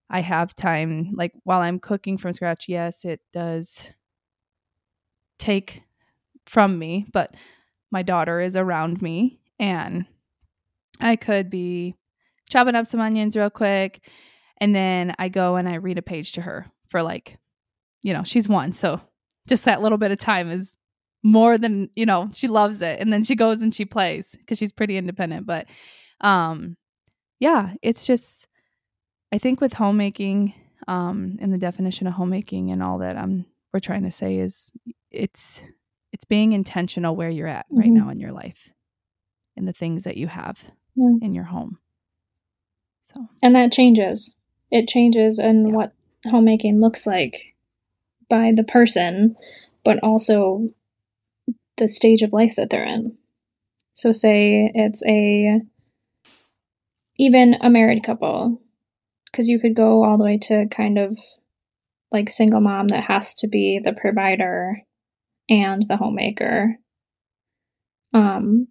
I 0.09 0.21
have 0.21 0.55
time 0.55 1.11
like 1.13 1.33
while 1.43 1.61
I'm 1.61 1.79
cooking 1.79 2.17
from 2.17 2.33
scratch, 2.33 2.67
yes, 2.67 3.05
it 3.05 3.21
does 3.31 3.83
take 5.37 5.83
from 6.45 6.77
me, 6.79 7.05
but 7.13 7.35
my 7.91 8.01
daughter 8.03 8.39
is 8.41 8.55
around 8.55 9.01
me 9.01 9.39
and 9.59 10.05
I 10.99 11.15
could 11.15 11.49
be 11.49 11.95
chopping 12.49 12.75
up 12.75 12.87
some 12.87 12.99
onions 12.99 13.37
real 13.37 13.49
quick 13.49 14.01
and 14.57 14.75
then 14.75 15.13
I 15.19 15.29
go 15.29 15.55
and 15.55 15.69
I 15.69 15.75
read 15.75 15.97
a 15.97 16.01
page 16.03 16.33
to 16.33 16.41
her 16.41 16.67
for 16.89 17.01
like 17.01 17.37
you 18.01 18.13
know, 18.13 18.23
she's 18.23 18.47
one, 18.47 18.71
so 18.71 19.01
just 19.47 19.65
that 19.65 19.81
little 19.81 19.97
bit 19.97 20.11
of 20.11 20.17
time 20.17 20.49
is 20.49 20.75
more 21.21 21.57
than, 21.57 21.89
you 21.97 22.05
know, 22.05 22.29
she 22.33 22.47
loves 22.47 22.81
it 22.81 22.99
and 22.99 23.11
then 23.11 23.23
she 23.23 23.35
goes 23.35 23.61
and 23.61 23.75
she 23.75 23.83
plays 23.85 24.37
cuz 24.47 24.57
she's 24.57 24.71
pretty 24.71 24.97
independent, 24.97 25.45
but 25.45 25.67
um 26.21 26.77
yeah, 27.39 27.73
it's 27.81 28.05
just 28.07 28.47
I 29.31 29.37
think 29.37 29.61
with 29.61 29.73
homemaking 29.73 30.53
um 30.87 31.37
and 31.41 31.53
the 31.53 31.57
definition 31.57 32.07
of 32.07 32.13
homemaking 32.13 32.71
and 32.71 32.81
all 32.81 32.99
that 32.99 33.17
um 33.17 33.45
we're 33.73 33.79
trying 33.79 34.03
to 34.03 34.11
say 34.11 34.37
is 34.37 34.71
it's 35.11 35.61
it's 36.11 36.25
being 36.25 36.53
intentional 36.53 37.15
where 37.15 37.29
you're 37.29 37.47
at 37.47 37.65
right 37.69 37.87
Mhm. 37.89 37.93
now 37.93 38.09
in 38.09 38.19
your 38.19 38.31
life 38.31 38.71
and 39.55 39.67
the 39.67 39.73
things 39.73 40.03
that 40.05 40.17
you 40.17 40.27
have 40.27 40.71
Yeah. 40.95 41.15
in 41.21 41.33
your 41.35 41.43
home. 41.45 41.77
So, 43.03 43.27
And 43.43 43.55
that 43.55 43.71
changes. 43.71 44.37
It 44.71 44.87
changes 44.87 45.37
in 45.39 45.67
Yeah. 45.67 45.73
what 45.75 45.93
homemaking 46.25 46.79
looks 46.79 47.05
like 47.05 47.55
by 48.29 48.51
the 48.55 48.63
person, 48.63 49.35
but 49.83 49.99
also 50.03 50.69
the 51.77 51.87
stage 51.89 52.21
of 52.21 52.33
life 52.33 52.55
that 52.55 52.69
they're 52.69 52.85
in. 52.85 53.17
So, 53.93 54.11
say 54.11 54.71
it's 54.73 55.03
a 55.07 55.61
even 57.17 57.55
a 57.61 57.69
married 57.69 58.03
couple, 58.03 58.61
because 59.31 59.47
you 59.47 59.59
could 59.59 59.75
go 59.75 60.03
all 60.03 60.17
the 60.17 60.23
way 60.23 60.37
to 60.37 60.67
kind 60.67 60.97
of 60.97 61.17
like 62.11 62.29
single 62.29 62.61
mom 62.61 62.87
that 62.87 63.03
has 63.03 63.33
to 63.35 63.47
be 63.47 63.79
the 63.83 63.93
provider 63.93 64.81
and 65.49 65.85
the 65.87 65.97
homemaker. 65.97 66.77
Um, 68.13 68.67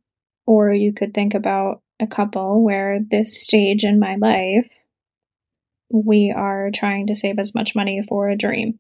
or 0.47 0.73
you 0.73 0.93
could 0.93 1.15
think 1.15 1.35
about 1.35 1.83
a 2.01 2.07
couple 2.07 2.65
where 2.65 2.99
this 3.11 3.43
stage 3.43 3.85
in 3.85 3.99
my 3.99 4.17
life, 4.17 4.69
we 5.91 6.33
are 6.37 6.71
trying 6.73 7.07
to 7.07 7.15
save 7.15 7.39
as 7.39 7.55
much 7.55 7.75
money 7.75 8.03
for 8.03 8.29
a 8.29 8.37
dream. 8.37 8.79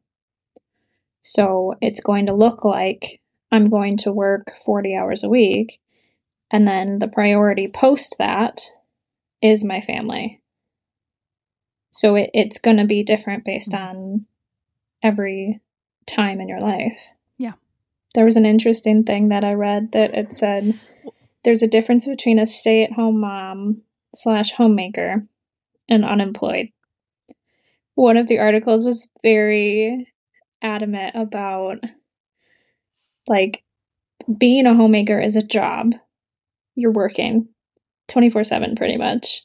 So 1.22 1.74
it's 1.80 2.00
going 2.00 2.26
to 2.26 2.34
look 2.34 2.64
like 2.64 3.20
I'm 3.50 3.70
going 3.70 3.96
to 3.98 4.12
work 4.12 4.52
40 4.64 4.96
hours 4.96 5.24
a 5.24 5.28
week. 5.28 5.80
And 6.50 6.66
then 6.66 6.98
the 6.98 7.08
priority 7.08 7.68
post 7.68 8.16
that 8.18 8.60
is 9.42 9.64
my 9.64 9.80
family. 9.80 10.40
So 11.90 12.14
it, 12.16 12.30
it's 12.34 12.58
going 12.58 12.76
to 12.76 12.84
be 12.84 13.02
different 13.02 13.44
based 13.44 13.72
mm. 13.72 13.80
on 13.80 14.26
every 15.02 15.60
time 16.06 16.40
in 16.40 16.48
your 16.48 16.60
life. 16.60 16.98
Yeah. 17.36 17.52
There 18.14 18.24
was 18.24 18.36
an 18.36 18.46
interesting 18.46 19.04
thing 19.04 19.28
that 19.28 19.44
I 19.44 19.52
read 19.52 19.92
that 19.92 20.14
it 20.14 20.34
said 20.34 20.78
there's 21.44 21.62
a 21.62 21.68
difference 21.68 22.06
between 22.06 22.38
a 22.38 22.46
stay 22.46 22.84
at 22.84 22.92
home 22.92 23.20
mom 23.20 23.82
slash 24.14 24.52
homemaker 24.52 25.26
and 25.88 26.04
unemployed. 26.04 26.68
One 27.94 28.16
of 28.16 28.28
the 28.28 28.38
articles 28.38 28.84
was 28.84 29.08
very 29.22 30.12
adamant 30.62 31.14
about 31.16 31.78
like 33.26 33.62
being 34.38 34.66
a 34.66 34.74
homemaker 34.74 35.20
is 35.20 35.36
a 35.36 35.42
job. 35.42 35.94
You're 36.74 36.92
working 36.92 37.48
24 38.08 38.44
7 38.44 38.76
pretty 38.76 38.96
much. 38.96 39.42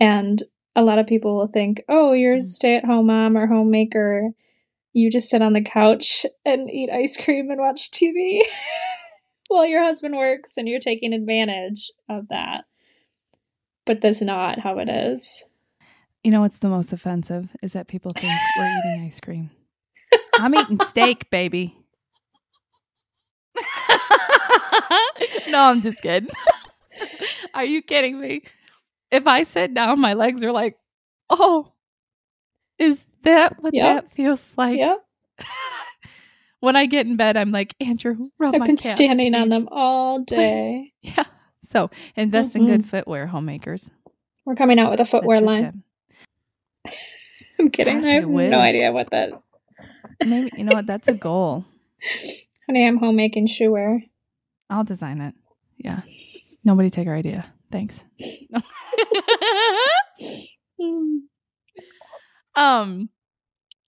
And 0.00 0.42
a 0.74 0.82
lot 0.82 0.98
of 0.98 1.06
people 1.06 1.36
will 1.36 1.48
think, 1.48 1.82
oh, 1.88 2.12
you're 2.12 2.34
a 2.34 2.38
mm. 2.38 2.44
stay 2.44 2.76
at 2.76 2.84
home 2.84 3.06
mom 3.06 3.36
or 3.36 3.46
homemaker. 3.46 4.30
You 4.92 5.10
just 5.10 5.28
sit 5.28 5.42
on 5.42 5.52
the 5.52 5.62
couch 5.62 6.24
and 6.44 6.70
eat 6.70 6.90
ice 6.90 7.16
cream 7.16 7.50
and 7.50 7.60
watch 7.60 7.90
TV 7.90 8.40
while 9.48 9.66
your 9.66 9.82
husband 9.82 10.16
works 10.16 10.56
and 10.56 10.68
you're 10.68 10.80
taking 10.80 11.12
advantage 11.12 11.90
of 12.08 12.28
that. 12.28 12.64
But 13.86 14.00
that's 14.00 14.22
not 14.22 14.58
how 14.58 14.78
it 14.78 14.88
is. 14.88 15.46
You 16.22 16.30
know 16.30 16.40
what's 16.40 16.58
the 16.58 16.68
most 16.68 16.92
offensive 16.92 17.56
is 17.62 17.72
that 17.72 17.88
people 17.88 18.10
think 18.10 18.32
we're 18.58 18.78
eating 18.78 19.06
ice 19.06 19.20
cream. 19.20 19.50
I'm 20.38 20.54
eating 20.54 20.78
steak, 20.86 21.30
baby. 21.30 21.76
no, 25.48 25.60
I'm 25.60 25.82
just 25.82 26.00
kidding. 26.02 26.30
Are 27.54 27.64
you 27.64 27.82
kidding 27.82 28.20
me? 28.20 28.42
If 29.10 29.26
I 29.26 29.42
sit 29.42 29.74
down, 29.74 30.00
my 30.00 30.14
legs 30.14 30.44
are 30.44 30.52
like, 30.52 30.76
oh, 31.30 31.72
is 32.78 33.04
that 33.22 33.62
what 33.62 33.72
that 33.74 34.12
feels 34.12 34.44
like? 34.56 34.78
Yeah. 34.78 34.96
when 36.60 36.76
I 36.76 36.86
get 36.86 37.06
in 37.06 37.16
bed, 37.16 37.36
I'm 37.36 37.50
like, 37.50 37.74
Andrew, 37.80 38.16
rub 38.38 38.54
I've 38.54 38.60
my 38.60 38.66
been 38.66 38.76
calves, 38.76 38.94
standing 38.94 39.32
please. 39.32 39.40
on 39.40 39.48
them 39.48 39.68
all 39.70 40.20
day. 40.24 40.92
yeah. 41.00 41.24
So 41.64 41.90
invest 42.16 42.54
mm-hmm. 42.54 42.68
in 42.68 42.76
good 42.78 42.86
footwear, 42.86 43.26
homemakers. 43.26 43.90
We're 44.44 44.54
coming 44.54 44.78
out 44.78 44.90
with 44.90 45.00
a 45.00 45.04
footwear 45.04 45.40
line. 45.40 45.82
I'm 47.58 47.70
kidding. 47.70 48.00
Gosh, 48.00 48.10
I 48.10 48.14
have 48.14 48.24
I 48.24 48.46
no 48.46 48.60
idea 48.60 48.92
what 48.92 49.10
that. 49.10 49.42
Maybe 50.24 50.50
you 50.56 50.64
know 50.64 50.76
what? 50.76 50.86
That's 50.86 51.08
a 51.08 51.12
goal. 51.12 51.64
Honey, 52.66 52.86
I'm 52.86 52.98
homemaking 52.98 53.48
shoe 53.48 53.72
wear. 53.72 54.02
I'll 54.70 54.84
design 54.84 55.20
it. 55.20 55.34
Yeah. 55.76 56.00
Nobody 56.64 56.88
take 56.88 57.08
our 57.08 57.14
idea. 57.14 57.52
Thanks. 57.70 58.04
um 62.56 63.10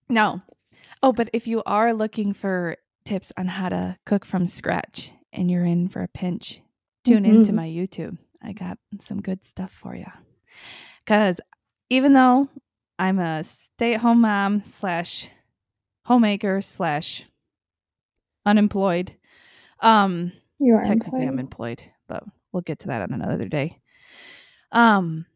no. 0.08 0.42
Oh, 1.02 1.12
but 1.12 1.30
if 1.32 1.46
you 1.46 1.62
are 1.64 1.94
looking 1.94 2.32
for 2.32 2.76
tips 3.04 3.32
on 3.36 3.46
how 3.46 3.68
to 3.68 3.96
cook 4.04 4.24
from 4.24 4.46
scratch 4.46 5.12
and 5.32 5.50
you're 5.50 5.64
in 5.64 5.88
for 5.88 6.02
a 6.02 6.08
pinch, 6.08 6.60
tune 7.04 7.24
mm-hmm. 7.24 7.36
into 7.36 7.52
my 7.52 7.66
YouTube. 7.66 8.18
I 8.42 8.52
got 8.52 8.78
some 9.00 9.20
good 9.20 9.44
stuff 9.44 9.70
for 9.72 9.94
you. 9.94 10.06
Cause 11.06 11.40
even 11.88 12.12
though 12.12 12.48
I'm 12.98 13.18
a 13.18 13.42
stay-at-home 13.44 14.20
mom 14.20 14.62
slash 14.64 15.28
homemaker 16.04 16.60
slash 16.60 17.24
unemployed, 18.44 19.14
um, 19.80 20.32
you 20.58 20.74
are 20.74 20.84
technically 20.84 21.22
employed. 21.22 21.28
I'm 21.28 21.38
employed, 21.38 21.82
but 22.08 22.24
we'll 22.52 22.60
get 22.62 22.80
to 22.80 22.88
that 22.88 23.02
on 23.02 23.12
another 23.12 23.48
day. 23.48 23.78
Um, 24.72 25.26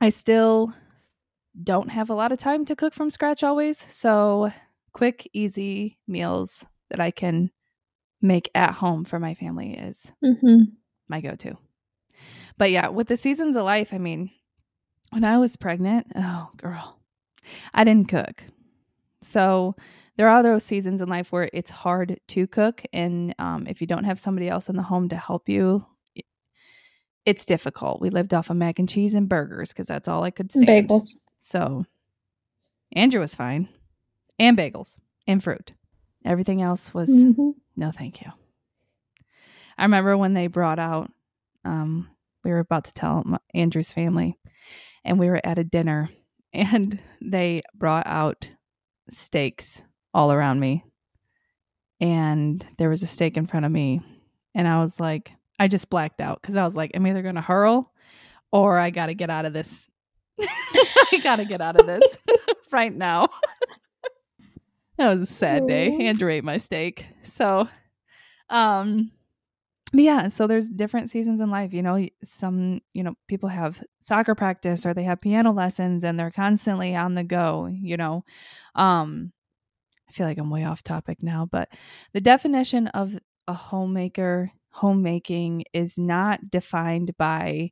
I 0.00 0.10
still 0.10 0.72
don't 1.62 1.90
have 1.90 2.10
a 2.10 2.14
lot 2.14 2.32
of 2.32 2.38
time 2.38 2.64
to 2.66 2.76
cook 2.76 2.94
from 2.94 3.10
scratch 3.10 3.42
always, 3.42 3.84
so 3.92 4.52
quick, 4.92 5.28
easy 5.32 5.98
meals 6.06 6.64
that 6.90 7.00
I 7.00 7.10
can 7.10 7.50
make 8.22 8.50
at 8.54 8.72
home 8.72 9.04
for 9.04 9.18
my 9.18 9.34
family 9.34 9.74
is 9.74 10.12
mm-hmm. 10.24 10.70
my 11.08 11.20
go-to. 11.20 11.56
But 12.58 12.70
yeah, 12.70 12.88
with 12.88 13.08
the 13.08 13.16
seasons 13.16 13.56
of 13.56 13.64
life, 13.64 13.92
I 13.92 13.98
mean, 13.98 14.30
when 15.10 15.24
I 15.24 15.38
was 15.38 15.56
pregnant, 15.56 16.06
oh 16.16 16.48
girl, 16.56 16.98
I 17.74 17.84
didn't 17.84 18.08
cook. 18.08 18.44
So 19.20 19.76
there 20.16 20.28
are 20.28 20.42
those 20.42 20.64
seasons 20.64 21.02
in 21.02 21.08
life 21.08 21.32
where 21.32 21.50
it's 21.52 21.70
hard 21.70 22.18
to 22.28 22.46
cook. 22.46 22.82
And 22.92 23.34
um, 23.38 23.66
if 23.66 23.80
you 23.80 23.86
don't 23.86 24.04
have 24.04 24.18
somebody 24.18 24.48
else 24.48 24.68
in 24.68 24.76
the 24.76 24.82
home 24.82 25.08
to 25.10 25.16
help 25.16 25.48
you, 25.48 25.84
it's 27.26 27.44
difficult. 27.44 28.00
We 28.00 28.08
lived 28.08 28.32
off 28.32 28.48
of 28.48 28.56
mac 28.56 28.78
and 28.78 28.88
cheese 28.88 29.14
and 29.14 29.28
burgers 29.28 29.72
because 29.72 29.88
that's 29.88 30.08
all 30.08 30.22
I 30.22 30.30
could 30.30 30.52
stand. 30.52 30.88
Bagels. 30.88 31.16
So 31.38 31.84
Andrew 32.92 33.20
was 33.20 33.34
fine. 33.34 33.68
And 34.38 34.56
bagels 34.56 34.98
and 35.26 35.42
fruit. 35.42 35.72
Everything 36.24 36.62
else 36.62 36.94
was 36.94 37.10
mm-hmm. 37.10 37.50
no 37.76 37.90
thank 37.90 38.20
you. 38.20 38.30
I 39.76 39.82
remember 39.82 40.16
when 40.16 40.34
they 40.34 40.46
brought 40.46 40.78
out, 40.78 41.10
um, 41.64 42.08
we 42.44 42.50
were 42.50 42.60
about 42.60 42.84
to 42.84 42.94
tell 42.94 43.24
Andrew's 43.54 43.92
family, 43.92 44.38
and 45.04 45.18
we 45.18 45.28
were 45.28 45.40
at 45.44 45.58
a 45.58 45.64
dinner, 45.64 46.08
and 46.52 47.00
they 47.20 47.62
brought 47.74 48.06
out 48.06 48.50
steaks 49.10 49.82
all 50.14 50.32
around 50.32 50.60
me. 50.60 50.84
And 52.00 52.64
there 52.78 52.90
was 52.90 53.02
a 53.02 53.06
steak 53.06 53.36
in 53.36 53.46
front 53.46 53.66
of 53.66 53.72
me. 53.72 54.00
And 54.54 54.68
I 54.68 54.82
was 54.82 55.00
like, 55.00 55.32
I 55.58 55.68
just 55.68 55.90
blacked 55.90 56.20
out 56.20 56.40
because 56.40 56.56
I 56.56 56.64
was 56.64 56.74
like, 56.74 56.92
I'm 56.94 57.06
either 57.06 57.22
going 57.22 57.36
to 57.36 57.40
hurl 57.40 57.92
or 58.52 58.78
I 58.78 58.90
got 58.90 59.06
to 59.06 59.14
get 59.14 59.30
out 59.30 59.44
of 59.44 59.52
this. 59.52 59.88
I 60.40 61.20
got 61.22 61.36
to 61.36 61.44
get 61.44 61.60
out 61.60 61.80
of 61.80 61.86
this 61.86 62.18
right 62.72 62.94
now. 62.94 63.28
that 64.98 65.12
was 65.12 65.22
a 65.22 65.26
sad 65.26 65.66
day. 65.66 66.06
Andrew 66.06 66.30
ate 66.30 66.44
my 66.44 66.58
steak. 66.58 67.06
So, 67.22 67.68
um, 68.50 69.10
but 69.92 70.02
yeah, 70.02 70.28
so 70.28 70.46
there's 70.46 70.68
different 70.68 71.10
seasons 71.10 71.40
in 71.40 71.50
life. 71.50 71.72
You 71.72 71.82
know, 71.82 72.06
some, 72.22 72.80
you 72.92 73.02
know, 73.02 73.14
people 73.28 73.48
have 73.48 73.82
soccer 74.00 74.34
practice 74.34 74.84
or 74.84 74.92
they 74.92 75.04
have 75.04 75.20
piano 75.20 75.52
lessons 75.52 76.04
and 76.04 76.18
they're 76.18 76.30
constantly 76.30 76.94
on 76.94 77.14
the 77.14 77.24
go, 77.24 77.66
you 77.66 77.96
know. 77.96 78.24
Um, 78.74 79.32
I 80.08 80.12
feel 80.12 80.26
like 80.26 80.38
I'm 80.38 80.50
way 80.50 80.64
off 80.64 80.82
topic 80.82 81.22
now, 81.22 81.48
but 81.50 81.68
the 82.12 82.20
definition 82.20 82.88
of 82.88 83.18
a 83.48 83.54
homemaker, 83.54 84.50
homemaking 84.76 85.64
is 85.72 85.98
not 85.98 86.50
defined 86.50 87.16
by 87.16 87.70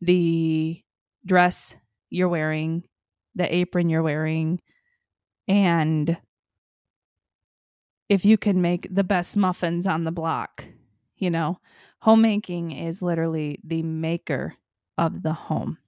the 0.00 0.82
dress 1.26 1.76
you're 2.10 2.28
wearing, 2.28 2.84
the 3.34 3.54
apron 3.54 3.88
you're 3.88 4.02
wearing, 4.02 4.60
and 5.48 6.16
if 8.08 8.24
you 8.24 8.36
can 8.36 8.60
make 8.60 8.88
the 8.90 9.04
best 9.04 9.36
muffins 9.36 9.86
on 9.86 10.04
the 10.04 10.12
block. 10.12 10.64
You 11.16 11.30
know, 11.30 11.60
homemaking 12.00 12.72
is 12.72 13.02
literally 13.02 13.60
the 13.62 13.82
maker 13.82 14.54
of 14.98 15.22
the 15.22 15.32
home. 15.34 15.78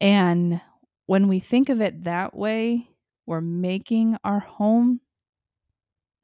And 0.00 0.60
when 1.06 1.28
we 1.28 1.40
think 1.40 1.68
of 1.68 1.80
it 1.80 2.04
that 2.04 2.34
way, 2.34 2.88
we're 3.26 3.40
making 3.40 4.16
our 4.24 4.40
home. 4.40 5.00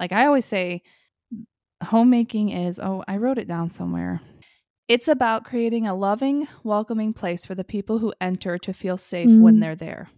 Like 0.00 0.12
I 0.12 0.26
always 0.26 0.46
say, 0.46 0.82
homemaking 1.82 2.50
is, 2.50 2.78
oh, 2.78 3.04
I 3.06 3.16
wrote 3.16 3.38
it 3.38 3.48
down 3.48 3.70
somewhere. 3.70 4.20
It's 4.88 5.08
about 5.08 5.44
creating 5.44 5.86
a 5.86 5.94
loving, 5.94 6.48
welcoming 6.64 7.12
place 7.12 7.44
for 7.44 7.54
the 7.54 7.64
people 7.64 7.98
who 7.98 8.14
enter 8.20 8.58
to 8.58 8.72
feel 8.72 8.96
safe 8.96 9.28
mm. 9.28 9.40
when 9.40 9.60
they're 9.60 9.76
there. 9.76 10.10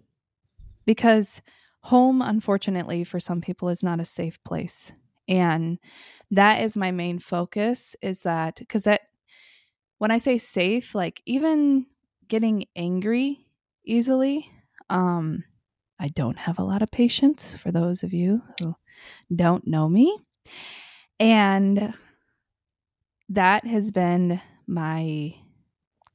Because 0.87 1.43
home, 1.83 2.23
unfortunately, 2.23 3.05
for 3.05 3.19
some 3.19 3.41
people, 3.41 3.69
is 3.69 3.83
not 3.83 4.01
a 4.01 4.05
safe 4.05 4.43
place. 4.45 4.93
And 5.29 5.79
that 6.31 6.63
is 6.63 6.77
my 6.77 6.91
main 6.91 7.19
focus 7.19 7.95
is 8.03 8.21
that 8.23 8.57
because 8.57 8.85
that 8.85 9.03
when 9.99 10.11
I 10.11 10.19
say 10.19 10.39
safe, 10.39 10.95
like 10.95 11.23
even 11.27 11.87
getting 12.29 12.67
angry 12.75 13.47
easily, 13.85 14.51
um, 14.89 15.45
I 15.99 16.09
don't 16.09 16.39
have 16.39 16.59
a 16.59 16.65
lot 16.65 16.83
of 16.83 16.91
patience 16.91 17.57
for 17.57 17.71
those 17.71 18.03
of 18.03 18.13
you 18.13 18.43
who 18.61 18.75
don't 19.35 19.67
know 19.67 19.89
me. 19.89 20.17
And 21.21 21.95
that 23.29 23.67
has 23.67 23.93
been 23.93 24.41
my 24.67 25.37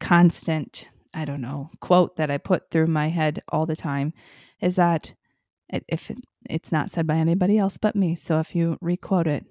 constant 0.01 0.89
I 1.15 1.23
don't 1.23 1.39
know, 1.39 1.69
quote 1.79 2.17
that 2.17 2.29
I 2.29 2.37
put 2.37 2.69
through 2.69 2.87
my 2.87 3.07
head 3.07 3.41
all 3.47 3.65
the 3.65 3.75
time 3.77 4.13
is 4.61 4.75
that 4.75 5.13
if 5.69 6.11
it's 6.49 6.71
not 6.73 6.91
said 6.91 7.07
by 7.07 7.15
anybody 7.15 7.57
else 7.57 7.77
but 7.77 7.95
me. 7.95 8.15
So 8.15 8.39
if 8.39 8.53
you 8.53 8.77
requote 8.81 9.25
it, 9.25 9.45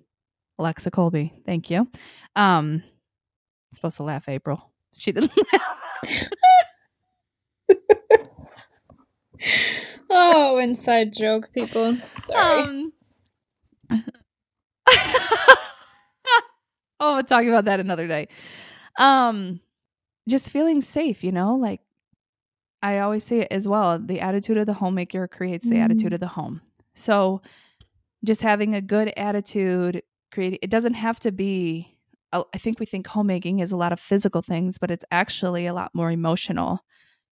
Alexa 0.59 0.91
Kolbe, 0.91 1.33
thank 1.47 1.71
you. 1.71 1.89
Um, 2.37 2.83
I'm 2.85 3.75
supposed 3.75 3.97
to 3.97 4.03
laugh, 4.03 4.29
April. 4.29 4.71
She 4.97 5.11
didn't 5.11 5.33
laugh. 5.53 6.29
oh, 10.11 10.59
inside 10.59 11.15
joke, 11.15 11.51
people. 11.55 11.97
Sorry. 12.19 12.63
Um, 12.63 12.93
oh, 17.01 17.15
we'll 17.15 17.25
talk 17.25 17.45
about 17.45 17.65
that 17.67 17.81
another 17.81 18.07
day. 18.07 18.29
Um, 18.99 19.61
just 20.29 20.51
feeling 20.51 20.81
safe, 20.81 21.25
you 21.25 21.33
know, 21.33 21.57
like 21.57 21.81
I 22.83 22.99
always 22.99 23.25
say 23.25 23.41
it 23.41 23.49
as 23.51 23.67
well. 23.67 23.99
The 23.99 24.21
attitude 24.21 24.59
of 24.59 24.67
the 24.67 24.75
homemaker 24.75 25.27
creates 25.27 25.67
the 25.67 25.77
mm. 25.77 25.85
attitude 25.85 26.13
of 26.13 26.21
the 26.21 26.29
home. 26.29 26.61
So, 26.95 27.41
just 28.25 28.43
having 28.43 28.75
a 28.75 28.81
good 28.81 29.13
attitude, 29.17 30.03
create 30.33 30.59
it 30.63 30.71
doesn't 30.71 30.95
have 30.95 31.19
to 31.21 31.33
be. 31.33 31.97
I 32.33 32.59
think 32.59 32.81
we 32.81 32.87
think 32.87 33.07
homemaking 33.07 33.61
is 33.61 33.71
a 33.71 33.77
lot 33.77 33.93
of 33.93 34.01
physical 34.01 34.43
things, 34.43 34.77
but 34.77 34.91
it's 34.91 35.05
actually 35.13 35.67
a 35.67 35.73
lot 35.73 35.95
more 35.95 36.11
emotional 36.11 36.81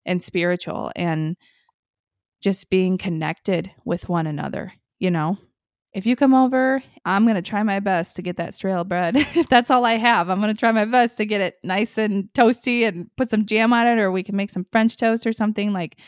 and 0.06 0.22
spiritual 0.22 0.92
and 0.94 1.36
just 2.40 2.70
being 2.70 2.98
connected 2.98 3.72
with 3.84 4.08
one 4.08 4.28
another, 4.28 4.72
you 5.00 5.10
know? 5.10 5.38
If 5.94 6.07
you 6.07 6.16
come 6.16 6.33
over, 6.33 6.83
I'm 7.05 7.24
going 7.24 7.35
to 7.35 7.42
try 7.42 7.62
my 7.62 7.78
best 7.78 8.16
to 8.16 8.22
get 8.22 8.38
that 8.38 8.55
stale 8.55 8.85
bread. 8.85 9.16
if 9.35 9.48
that's 9.48 9.70
all 9.70 9.85
I 9.85 9.94
have, 9.94 10.31
I'm 10.31 10.40
going 10.40 10.55
to 10.55 10.59
try 10.59 10.72
my 10.72 10.87
best 10.87 11.18
to 11.18 11.26
get 11.26 11.40
it 11.40 11.59
nice 11.62 11.98
and 11.98 12.33
toasty 12.33 12.88
and 12.88 13.11
put 13.16 13.28
some 13.28 13.44
jam 13.44 13.72
on 13.72 13.87
it, 13.87 13.98
or 13.98 14.11
we 14.11 14.22
can 14.22 14.37
make 14.37 14.50
some 14.50 14.66
French 14.72 14.96
toast 14.96 15.26
or 15.26 15.33
something. 15.33 15.72
Like, 15.72 15.98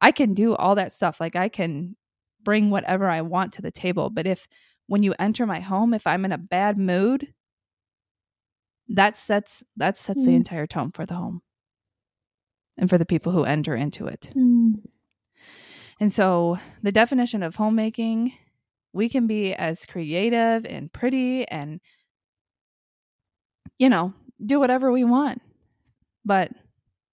I 0.00 0.12
can 0.12 0.34
do 0.34 0.54
all 0.54 0.76
that 0.76 0.92
stuff. 0.92 1.20
Like, 1.20 1.34
I 1.34 1.48
can 1.48 1.96
bring 2.44 2.70
whatever 2.70 3.08
I 3.08 3.22
want 3.22 3.54
to 3.54 3.62
the 3.62 3.72
table. 3.72 4.10
But 4.10 4.26
if 4.26 4.46
when 4.86 5.02
you 5.02 5.14
enter 5.18 5.46
my 5.46 5.60
home, 5.60 5.94
if 5.94 6.06
I'm 6.06 6.24
in 6.24 6.32
a 6.32 6.38
bad 6.38 6.78
mood, 6.78 7.28
that 8.88 9.16
sets 9.16 9.64
that 9.76 9.98
sets 9.98 10.20
mm. 10.20 10.26
the 10.26 10.34
entire 10.34 10.66
tone 10.66 10.92
for 10.92 11.06
the 11.06 11.14
home 11.14 11.42
and 12.76 12.90
for 12.90 12.98
the 12.98 13.06
people 13.06 13.32
who 13.32 13.44
enter 13.44 13.74
into 13.74 14.06
it. 14.06 14.30
Mm. 14.36 14.82
And 16.00 16.12
so 16.12 16.58
the 16.82 16.92
definition 16.92 17.42
of 17.42 17.56
homemaking, 17.56 18.34
we 18.94 19.08
can 19.08 19.26
be 19.26 19.52
as 19.52 19.84
creative 19.84 20.64
and 20.64 20.90
pretty 20.90 21.46
and, 21.48 21.80
you 23.76 23.90
know, 23.90 24.14
do 24.44 24.60
whatever 24.60 24.92
we 24.92 25.02
want. 25.02 25.42
But 26.24 26.52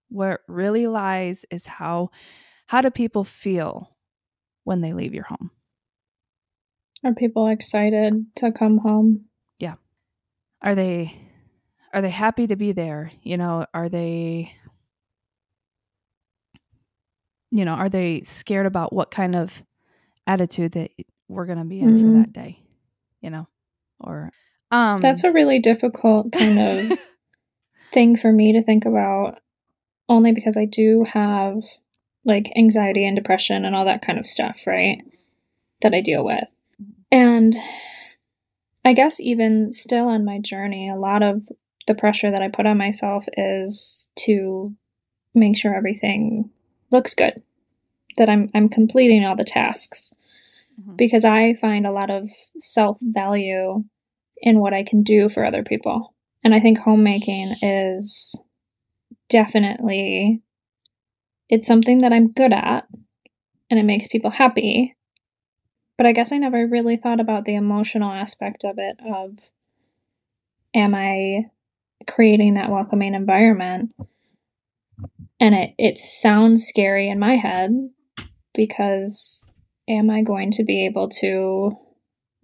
where 0.09 0.33
it 0.33 0.41
really 0.47 0.87
lies 0.87 1.43
is 1.49 1.65
how 1.65 2.11
how 2.67 2.81
do 2.81 2.91
people 2.91 3.23
feel 3.23 3.97
when 4.63 4.81
they 4.81 4.93
leave 4.93 5.13
your 5.13 5.25
home? 5.25 5.49
Are 7.03 7.13
people 7.13 7.47
excited 7.47 8.27
to 8.35 8.51
come 8.51 8.77
home? 8.77 9.25
Yeah. 9.59 9.75
Are 10.61 10.75
they 10.75 11.19
are 11.93 12.01
they 12.01 12.11
happy 12.11 12.45
to 12.45 12.55
be 12.55 12.73
there? 12.73 13.11
You 13.23 13.37
know, 13.37 13.65
are 13.73 13.89
they 13.89 14.53
you 17.49 17.65
know, 17.65 17.73
are 17.73 17.89
they 17.89 18.21
scared 18.21 18.65
about 18.65 18.93
what 18.93 19.11
kind 19.11 19.35
of 19.35 19.63
attitude 20.25 20.71
that 20.73 20.91
we're 21.31 21.45
going 21.45 21.57
to 21.57 21.65
be 21.65 21.79
in 21.79 21.95
mm-hmm. 21.95 22.13
for 22.13 22.19
that 22.19 22.33
day, 22.33 22.59
you 23.21 23.29
know? 23.29 23.47
Or 23.99 24.31
um 24.71 24.99
That's 24.99 25.23
a 25.23 25.31
really 25.31 25.59
difficult 25.59 26.31
kind 26.31 26.59
of 26.91 26.99
thing 27.93 28.17
for 28.17 28.31
me 28.31 28.53
to 28.53 28.63
think 28.63 28.85
about 28.85 29.39
only 30.09 30.31
because 30.33 30.57
I 30.57 30.65
do 30.65 31.05
have 31.11 31.63
like 32.25 32.51
anxiety 32.55 33.05
and 33.05 33.15
depression 33.15 33.65
and 33.65 33.75
all 33.75 33.85
that 33.85 34.01
kind 34.01 34.19
of 34.19 34.27
stuff, 34.27 34.67
right? 34.67 34.99
That 35.81 35.93
I 35.93 36.01
deal 36.01 36.23
with. 36.23 36.43
And 37.11 37.55
I 38.83 38.93
guess 38.93 39.19
even 39.19 39.71
still 39.71 40.07
on 40.07 40.25
my 40.25 40.39
journey, 40.39 40.89
a 40.89 40.95
lot 40.95 41.23
of 41.23 41.47
the 41.87 41.95
pressure 41.95 42.31
that 42.31 42.41
I 42.41 42.47
put 42.47 42.65
on 42.65 42.77
myself 42.77 43.25
is 43.37 44.09
to 44.19 44.75
make 45.33 45.57
sure 45.57 45.75
everything 45.75 46.49
looks 46.91 47.13
good, 47.13 47.41
that 48.17 48.29
I'm 48.29 48.49
I'm 48.53 48.69
completing 48.69 49.25
all 49.25 49.35
the 49.35 49.43
tasks. 49.43 50.13
Mm-hmm. 50.81 50.95
Because 50.97 51.25
I 51.25 51.53
find 51.55 51.85
a 51.85 51.91
lot 51.91 52.09
of 52.09 52.29
self-value 52.59 53.83
in 54.41 54.59
what 54.59 54.73
I 54.73 54.83
can 54.83 55.03
do 55.03 55.29
for 55.29 55.45
other 55.45 55.63
people. 55.63 56.15
And 56.43 56.53
I 56.53 56.59
think 56.59 56.79
homemaking 56.79 57.53
is 57.61 58.35
definitely 59.29 60.41
it's 61.49 61.67
something 61.67 61.99
that 61.99 62.13
I'm 62.13 62.31
good 62.31 62.53
at 62.53 62.87
and 63.69 63.79
it 63.79 63.83
makes 63.83 64.07
people 64.07 64.31
happy. 64.31 64.95
But 65.97 66.07
I 66.07 66.13
guess 66.13 66.31
I 66.31 66.37
never 66.37 66.65
really 66.65 66.97
thought 66.97 67.19
about 67.19 67.45
the 67.45 67.55
emotional 67.55 68.11
aspect 68.11 68.63
of 68.63 68.75
it 68.77 68.97
of 69.05 69.37
am 70.73 70.95
I 70.95 71.45
creating 72.09 72.55
that 72.55 72.71
welcoming 72.71 73.13
environment 73.13 73.91
and 75.39 75.53
it 75.53 75.73
it 75.77 75.97
sounds 75.97 76.63
scary 76.63 77.09
in 77.09 77.19
my 77.19 77.35
head 77.35 77.71
because 78.55 79.45
am 79.91 80.09
I 80.09 80.21
going 80.21 80.51
to 80.51 80.63
be 80.63 80.85
able 80.85 81.09
to 81.19 81.77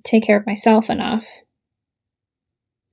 take 0.04 0.24
care 0.24 0.38
of 0.38 0.46
myself 0.46 0.90
enough 0.90 1.28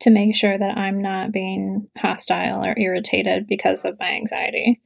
to 0.00 0.10
make 0.10 0.34
sure 0.34 0.56
that 0.56 0.76
I'm 0.76 1.00
not 1.00 1.32
being 1.32 1.88
hostile 1.96 2.64
or 2.64 2.78
irritated 2.78 3.46
because 3.46 3.84
of 3.84 3.98
my 3.98 4.10
anxiety? 4.10 4.80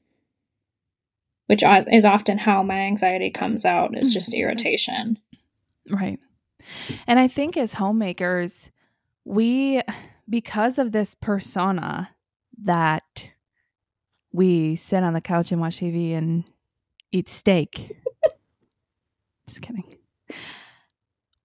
Which 1.46 1.62
is 1.90 2.04
often 2.04 2.36
how 2.38 2.62
my 2.62 2.80
anxiety 2.80 3.30
comes 3.30 3.64
out 3.64 3.96
is 3.96 4.12
just 4.12 4.32
mm-hmm. 4.32 4.42
irritation. 4.42 5.18
Right. 5.90 6.18
And 7.06 7.18
I 7.18 7.28
think 7.28 7.56
as 7.56 7.74
homemakers, 7.74 8.70
we 9.24 9.80
because 10.28 10.78
of 10.78 10.92
this 10.92 11.14
persona 11.14 12.10
that 12.62 13.30
we 14.32 14.76
sit 14.76 15.02
on 15.02 15.14
the 15.14 15.20
couch 15.20 15.52
and 15.52 15.60
watch 15.60 15.78
TV 15.78 16.14
and 16.14 16.44
eat 17.12 17.28
steak. 17.28 17.96
Just 19.48 19.62
kidding. 19.62 19.96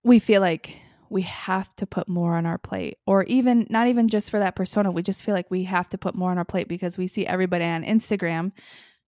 We 0.03 0.19
feel 0.19 0.41
like 0.41 0.77
we 1.09 1.21
have 1.21 1.73
to 1.75 1.85
put 1.85 2.07
more 2.07 2.35
on 2.35 2.45
our 2.45 2.57
plate, 2.57 2.97
or 3.05 3.23
even 3.23 3.67
not 3.69 3.87
even 3.87 4.09
just 4.09 4.29
for 4.29 4.39
that 4.39 4.55
persona. 4.55 4.91
We 4.91 5.03
just 5.03 5.23
feel 5.23 5.33
like 5.33 5.49
we 5.49 5.63
have 5.63 5.89
to 5.89 5.97
put 5.97 6.15
more 6.15 6.31
on 6.31 6.37
our 6.37 6.45
plate 6.45 6.67
because 6.67 6.97
we 6.97 7.07
see 7.07 7.25
everybody 7.25 7.63
on 7.65 7.83
Instagram 7.83 8.51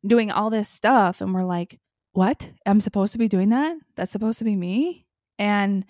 doing 0.06 0.32
all 0.32 0.50
this 0.50 0.70
stuff, 0.70 1.20
and 1.22 1.34
we're 1.34 1.44
like, 1.44 1.80
what? 2.14 2.50
I'm 2.66 2.80
supposed 2.80 3.12
to 3.14 3.20
be 3.20 3.28
doing 3.28 3.50
that? 3.50 3.76
That's 3.96 4.12
supposed 4.12 4.38
to 4.40 4.46
be 4.46 4.56
me? 4.56 5.06
And 5.38 5.86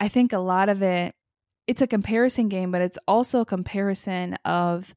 I 0.00 0.08
think 0.08 0.32
a 0.32 0.38
lot 0.38 0.68
of 0.68 0.82
it, 0.82 1.14
it's 1.66 1.82
a 1.82 1.86
comparison 1.86 2.48
game, 2.48 2.70
but 2.70 2.82
it's 2.82 2.98
also 3.08 3.40
a 3.40 3.46
comparison 3.46 4.34
of 4.44 4.94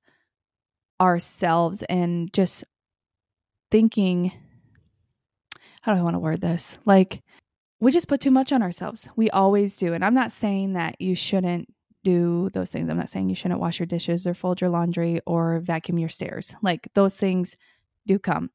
ourselves 1.00 1.84
and 1.84 2.32
just 2.34 2.66
thinking 3.72 4.32
how 5.88 5.94
do 5.94 6.00
I 6.00 6.04
want 6.04 6.16
to 6.16 6.20
word 6.20 6.42
this? 6.42 6.78
Like 6.84 7.24
we 7.80 7.94
just 7.94 8.10
put 8.10 8.20
too 8.20 8.32
much 8.32 8.52
on 8.52 8.62
ourselves. 8.62 9.08
We 9.16 9.30
always 9.30 9.78
do. 9.78 9.94
And 9.94 10.04
I'm 10.04 10.14
not 10.14 10.34
saying 10.34 10.74
that 10.74 11.00
you 11.00 11.16
shouldn't 11.16 11.74
do 12.04 12.50
those 12.52 12.72
things. 12.72 12.90
I'm 12.90 12.98
not 12.98 13.10
saying 13.10 13.30
you 13.30 13.36
shouldn't 13.36 13.62
wash 13.62 13.80
your 13.80 13.86
dishes 13.86 14.28
or 14.28 14.34
fold 14.34 14.60
your 14.60 14.70
laundry 14.70 15.22
or 15.26 15.60
vacuum 15.60 15.98
your 15.98 16.10
stairs. 16.10 16.54
Like 16.62 16.90
those 16.94 17.16
things 17.16 17.56
do 18.06 18.20
come 18.20 18.50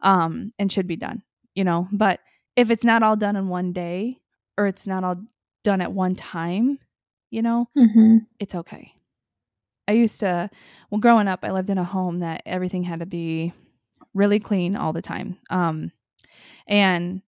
um 0.00 0.52
and 0.58 0.72
should 0.72 0.86
be 0.86 0.96
done, 0.96 1.22
you 1.54 1.62
know. 1.62 1.88
But 1.92 2.20
if 2.56 2.70
it's 2.70 2.84
not 2.84 3.02
all 3.02 3.16
done 3.16 3.36
in 3.36 3.48
one 3.48 3.74
day 3.74 4.18
or 4.56 4.66
it's 4.66 4.86
not 4.86 5.04
all 5.04 5.16
done 5.64 5.82
at 5.82 5.92
one 5.92 6.14
time, 6.14 6.78
you 7.30 7.42
know, 7.42 7.68
mm-hmm. 7.76 8.18
it's 8.38 8.54
okay. 8.54 8.94
I 9.86 9.92
used 9.92 10.20
to, 10.20 10.48
well, 10.90 11.00
growing 11.00 11.28
up, 11.28 11.40
I 11.42 11.50
lived 11.50 11.68
in 11.68 11.76
a 11.76 11.84
home 11.84 12.20
that 12.20 12.42
everything 12.46 12.82
had 12.82 13.00
to 13.00 13.06
be 13.06 13.52
really 14.14 14.40
clean 14.40 14.74
all 14.74 14.94
the 14.94 15.02
time. 15.02 15.36
Um, 15.50 15.92
and 16.66 17.22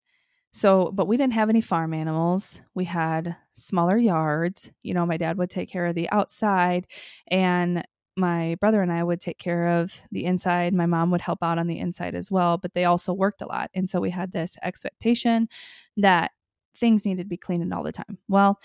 so, 0.52 0.90
but 0.92 1.06
we 1.06 1.16
didn't 1.16 1.34
have 1.34 1.48
any 1.48 1.60
farm 1.60 1.94
animals. 1.94 2.60
We 2.74 2.84
had 2.84 3.36
smaller 3.54 3.96
yards. 3.96 4.70
You 4.82 4.94
know, 4.94 5.06
my 5.06 5.16
dad 5.16 5.38
would 5.38 5.50
take 5.50 5.70
care 5.70 5.86
of 5.86 5.94
the 5.94 6.10
outside, 6.10 6.86
and 7.28 7.84
my 8.16 8.56
brother 8.60 8.82
and 8.82 8.92
I 8.92 9.04
would 9.04 9.20
take 9.20 9.38
care 9.38 9.68
of 9.68 9.94
the 10.10 10.24
inside. 10.24 10.74
My 10.74 10.86
mom 10.86 11.10
would 11.12 11.20
help 11.22 11.42
out 11.42 11.58
on 11.58 11.68
the 11.68 11.78
inside 11.78 12.14
as 12.14 12.30
well, 12.30 12.58
but 12.58 12.74
they 12.74 12.84
also 12.84 13.12
worked 13.12 13.42
a 13.42 13.46
lot. 13.46 13.70
And 13.74 13.88
so 13.88 14.00
we 14.00 14.10
had 14.10 14.32
this 14.32 14.56
expectation 14.62 15.48
that 15.96 16.32
things 16.76 17.04
needed 17.04 17.24
to 17.24 17.28
be 17.28 17.36
cleaned 17.36 17.72
all 17.72 17.82
the 17.84 17.92
time. 17.92 18.18
Well, 18.28 18.58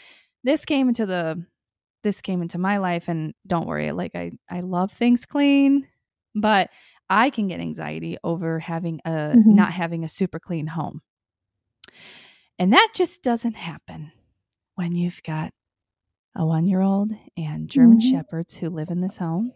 this 0.43 0.65
came 0.65 0.87
into 0.87 1.05
the 1.05 1.43
this 2.03 2.21
came 2.21 2.41
into 2.41 2.57
my 2.57 2.77
life 2.77 3.07
and 3.07 3.33
don't 3.47 3.67
worry 3.67 3.91
like 3.91 4.15
i 4.15 4.31
i 4.49 4.59
love 4.59 4.91
things 4.91 5.25
clean 5.25 5.87
but 6.35 6.69
i 7.09 7.29
can 7.29 7.47
get 7.47 7.59
anxiety 7.59 8.17
over 8.23 8.59
having 8.59 8.99
a 9.05 9.09
mm-hmm. 9.09 9.55
not 9.55 9.71
having 9.71 10.03
a 10.03 10.09
super 10.09 10.39
clean 10.39 10.67
home 10.67 11.01
and 12.57 12.73
that 12.73 12.89
just 12.93 13.21
doesn't 13.23 13.55
happen 13.55 14.11
when 14.75 14.95
you've 14.95 15.21
got 15.23 15.51
a 16.35 16.45
one 16.45 16.67
year 16.67 16.81
old 16.81 17.11
and 17.37 17.69
german 17.69 17.99
mm-hmm. 17.99 18.11
shepherds 18.11 18.57
who 18.57 18.69
live 18.69 18.89
in 18.89 19.01
this 19.01 19.17
home 19.17 19.51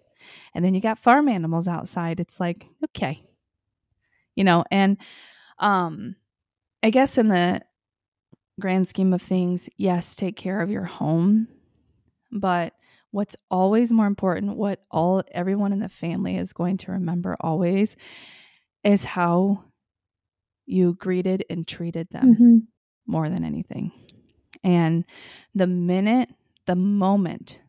and 0.53 0.63
then 0.63 0.73
you 0.73 0.81
got 0.81 0.99
farm 0.99 1.27
animals 1.27 1.67
outside 1.67 2.19
it's 2.19 2.39
like 2.39 2.65
okay 2.85 3.23
you 4.39 4.45
know, 4.45 4.63
and 4.71 4.97
um 5.57 6.15
I 6.81 6.91
guess 6.91 7.17
in 7.17 7.27
the 7.27 7.61
grand 8.57 8.87
scheme 8.87 9.13
of 9.13 9.21
things, 9.21 9.69
yes, 9.77 10.15
take 10.15 10.37
care 10.37 10.61
of 10.61 10.69
your 10.69 10.85
home, 10.85 11.49
but 12.31 12.73
what's 13.11 13.35
always 13.49 13.91
more 13.91 14.07
important, 14.07 14.55
what 14.57 14.83
all 14.91 15.23
everyone 15.31 15.73
in 15.73 15.79
the 15.79 15.89
family 15.89 16.37
is 16.37 16.53
going 16.53 16.77
to 16.77 16.91
remember 16.91 17.35
always 17.41 17.95
is 18.83 19.03
how 19.03 19.63
you 20.65 20.93
greeted 20.93 21.43
and 21.49 21.67
treated 21.67 22.07
them 22.11 22.33
Mm-hmm. 22.35 22.57
more 23.07 23.27
than 23.29 23.43
anything. 23.43 23.91
And 24.63 25.05
the 25.55 25.67
minute, 25.67 26.29
the 26.67 26.75
moment 26.75 27.59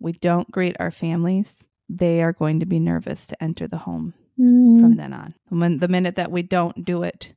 we 0.00 0.12
don't 0.12 0.50
greet 0.50 0.76
our 0.80 0.90
families, 0.90 1.66
they 1.88 2.22
are 2.22 2.32
going 2.32 2.60
to 2.60 2.66
be 2.66 2.80
nervous 2.80 3.26
to 3.28 3.42
enter 3.42 3.68
the 3.68 3.76
home 3.78 4.14
Mm-hmm. 4.40 4.80
from 4.80 4.96
then 4.96 5.12
on. 5.12 5.34
When 5.50 5.78
the 5.78 5.86
minute 5.88 6.16
that 6.16 6.32
we 6.32 6.42
don't 6.42 6.84
do 6.84 7.04
it 7.04 7.34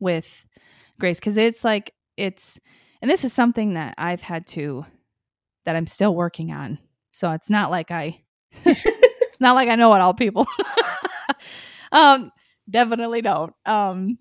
with 0.00 0.46
grace, 0.98 1.20
because 1.20 1.36
it's 1.36 1.62
like 1.62 1.92
it's, 2.16 2.58
and 3.02 3.10
this 3.10 3.22
is 3.24 3.32
something 3.34 3.74
that 3.74 3.94
I've 3.98 4.22
had 4.22 4.46
to, 4.48 4.86
that 5.68 5.76
I'm 5.76 5.86
still 5.86 6.14
working 6.14 6.50
on. 6.50 6.78
So 7.12 7.30
it's 7.32 7.50
not 7.50 7.70
like 7.70 7.90
I, 7.90 8.22
it's 8.64 9.38
not 9.38 9.54
like 9.54 9.68
I 9.68 9.74
know 9.74 9.92
it 9.92 10.00
all, 10.00 10.14
people. 10.14 10.46
um, 11.92 12.32
definitely 12.70 13.20
don't. 13.20 13.52
Um, 13.66 14.16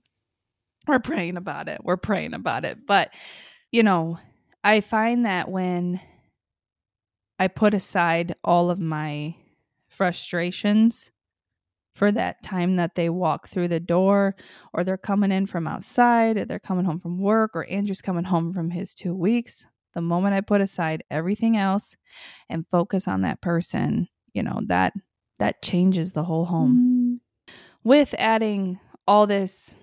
we're 0.90 1.00
praying 1.00 1.38
about 1.38 1.70
it. 1.70 1.80
We're 1.82 1.96
praying 1.96 2.34
about 2.34 2.66
it. 2.66 2.80
But 2.86 3.12
you 3.72 3.82
know, 3.82 4.20
I 4.62 4.82
find 4.82 5.26
that 5.26 5.50
when 5.50 6.02
I 7.40 7.48
put 7.48 7.74
aside 7.74 8.36
all 8.44 8.70
of 8.70 8.78
my 8.78 9.34
frustrations 9.88 11.12
for 11.96 12.12
that 12.12 12.44
time 12.44 12.76
that 12.76 12.96
they 12.96 13.08
walk 13.08 13.48
through 13.48 13.70
the 13.70 13.80
door 13.80 14.36
or 14.74 14.84
they're 14.84 14.98
coming 14.98 15.32
in 15.32 15.46
from 15.46 15.66
outside 15.66 16.36
or 16.36 16.44
they're 16.44 16.60
coming 16.60 16.84
home 16.84 17.00
from 17.00 17.20
work 17.20 17.52
or 17.56 17.66
Andrew's 17.70 18.02
coming 18.02 18.26
home 18.26 18.54
from 18.54 18.72
his 18.72 18.94
2 18.94 19.16
weeks 19.16 19.66
the 19.98 20.02
moment 20.02 20.36
I 20.36 20.42
put 20.42 20.62
aside 20.62 21.04
everything 21.10 21.58
else 21.58 21.96
and 22.50 22.68
focus 22.70 23.08
on 23.08 23.24
that 23.24 23.42
person 23.42 24.08
you 24.34 24.44
know 24.44 24.62
that 24.68 24.94
that 25.40 25.64
changes 25.64 26.12
the 26.12 26.24
whole 26.24 26.46
home. 26.46 27.20
With 27.84 28.14
adding 28.18 28.80
all 29.08 29.26
this 29.26 29.74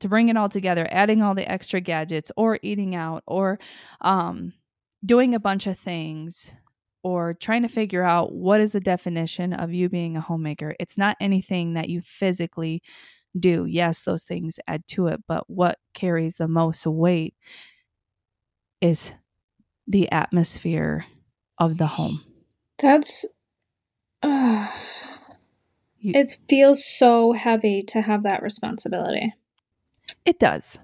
to 0.00 0.08
bring 0.08 0.28
it 0.28 0.36
all 0.36 0.50
together 0.50 0.86
adding 0.90 1.22
all 1.22 1.34
the 1.34 1.50
extra 1.50 1.80
gadgets 1.80 2.30
or 2.36 2.58
eating 2.62 2.94
out 2.94 3.22
or 3.26 3.58
um, 4.02 4.52
doing 5.04 5.34
a 5.34 5.40
bunch 5.40 5.66
of 5.66 5.78
things 5.78 6.52
or 7.02 7.32
trying 7.32 7.62
to 7.62 7.68
figure 7.68 8.02
out 8.02 8.34
what 8.34 8.60
is 8.60 8.72
the 8.72 8.80
definition 8.80 9.54
of 9.54 9.72
you 9.72 9.88
being 9.88 10.16
a 10.18 10.20
homemaker 10.20 10.74
it's 10.78 10.98
not 10.98 11.16
anything 11.18 11.72
that 11.72 11.88
you 11.88 12.02
physically 12.02 12.82
do. 13.38 13.64
Yes 13.64 14.02
those 14.02 14.24
things 14.24 14.58
add 14.66 14.86
to 14.88 15.06
it 15.06 15.22
but 15.26 15.48
what 15.48 15.78
carries 15.94 16.36
the 16.36 16.48
most 16.48 16.84
weight 16.84 17.34
is 18.82 19.14
the 19.86 20.10
atmosphere 20.12 21.06
of 21.58 21.78
the 21.78 21.86
home 21.86 22.22
That's. 22.80 23.24
Uh, 24.22 24.66
You- 25.98 26.12
it 26.14 26.38
feels 26.48 26.84
so 26.84 27.32
heavy 27.32 27.82
to 27.88 28.02
have 28.02 28.22
that 28.24 28.42
responsibility. 28.42 29.34
It 30.24 30.38
does. 30.38 30.78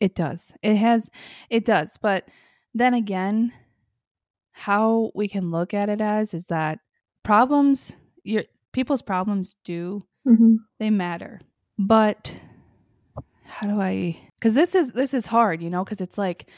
It 0.00 0.14
does. 0.14 0.52
It 0.62 0.76
has 0.76 1.10
it 1.50 1.64
does. 1.64 1.96
But 2.00 2.28
then 2.74 2.94
again, 2.94 3.52
how 4.52 5.10
we 5.14 5.28
can 5.28 5.50
look 5.50 5.72
at 5.74 5.88
it 5.88 6.00
as 6.00 6.34
is 6.34 6.44
that 6.46 6.78
problems 7.22 7.94
your 8.24 8.44
people's 8.72 9.02
problems 9.02 9.56
do 9.64 10.04
Mm-hmm. 10.26 10.56
they 10.78 10.90
matter. 10.90 11.40
But 11.78 12.34
how 13.44 13.66
do 13.66 13.80
I 13.80 14.18
cuz 14.42 14.54
this 14.54 14.74
is 14.74 14.92
this 14.92 15.14
is 15.14 15.26
hard, 15.26 15.62
you 15.62 15.70
know, 15.70 15.84
cuz 15.84 16.00
it's 16.00 16.18
like 16.18 16.50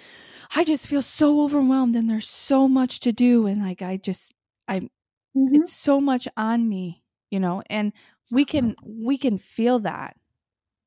I 0.54 0.64
just 0.64 0.86
feel 0.88 1.02
so 1.02 1.42
overwhelmed 1.42 1.94
and 1.96 2.08
there's 2.10 2.28
so 2.28 2.66
much 2.68 3.00
to 3.00 3.12
do 3.12 3.46
and 3.46 3.62
like 3.62 3.82
I 3.82 3.96
just 3.96 4.34
I 4.68 4.88
Mm-hmm. 5.36 5.54
it's 5.54 5.72
so 5.72 6.00
much 6.00 6.26
on 6.36 6.68
me 6.68 7.04
you 7.30 7.38
know 7.38 7.62
and 7.70 7.92
we 8.32 8.44
can 8.44 8.74
we 8.84 9.16
can 9.16 9.38
feel 9.38 9.78
that 9.78 10.16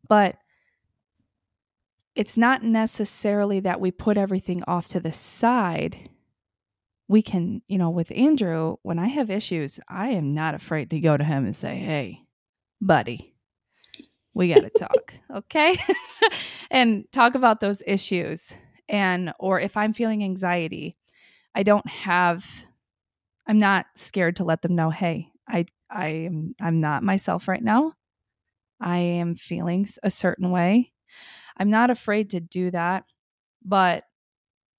but 0.10 0.36
it's 2.14 2.38
not 2.38 2.62
necessarily 2.62 3.62
that 3.62 3.80
we 3.80 3.90
put 3.90 4.18
everything 4.18 4.62
off 4.68 4.88
to 4.90 5.00
the 5.00 5.14
side. 5.14 6.10
We 7.08 7.22
can 7.22 7.62
you 7.68 7.78
know 7.78 7.90
with 7.90 8.12
andrew 8.14 8.76
when 8.82 9.00
i 9.00 9.08
have 9.08 9.30
issues 9.30 9.80
i 9.88 10.10
am 10.10 10.34
not 10.34 10.56
afraid 10.56 10.90
to 10.90 11.00
go 11.00 11.16
to 11.16 11.24
him 11.24 11.46
and 11.46 11.56
say 11.56 11.78
hey 11.78 12.24
buddy 12.82 13.34
we 14.34 14.50
got 14.50 14.62
to 14.62 14.70
talk 14.70 15.14
okay? 15.34 15.78
And 16.72 17.06
talk 17.12 17.36
about 17.36 17.60
those 17.62 17.84
issues 17.86 18.54
and 18.90 19.34
or 19.40 19.60
if 19.60 19.78
i'm 19.78 19.94
feeling 19.94 20.24
anxiety 20.24 20.98
i 21.56 21.64
don't 21.64 21.88
have 21.88 22.66
I'm 23.48 23.60
not 23.60 23.86
scared 23.96 24.38
to 24.38 24.44
let 24.44 24.62
them 24.62 24.76
know, 24.76 24.90
hey, 24.90 25.30
I 25.48 25.66
I 25.90 26.08
am 26.08 26.56
I'm 26.62 26.80
not 26.80 27.04
myself 27.04 27.48
right 27.48 27.64
now. 27.64 27.94
I 28.80 28.98
am 28.98 29.36
feeling 29.36 29.88
a 30.02 30.12
certain 30.12 30.52
way. 30.52 30.92
I'm 31.58 31.70
not 31.70 31.90
afraid 31.90 32.32
to 32.32 32.40
do 32.40 32.72
that, 32.72 33.06
but 33.64 34.06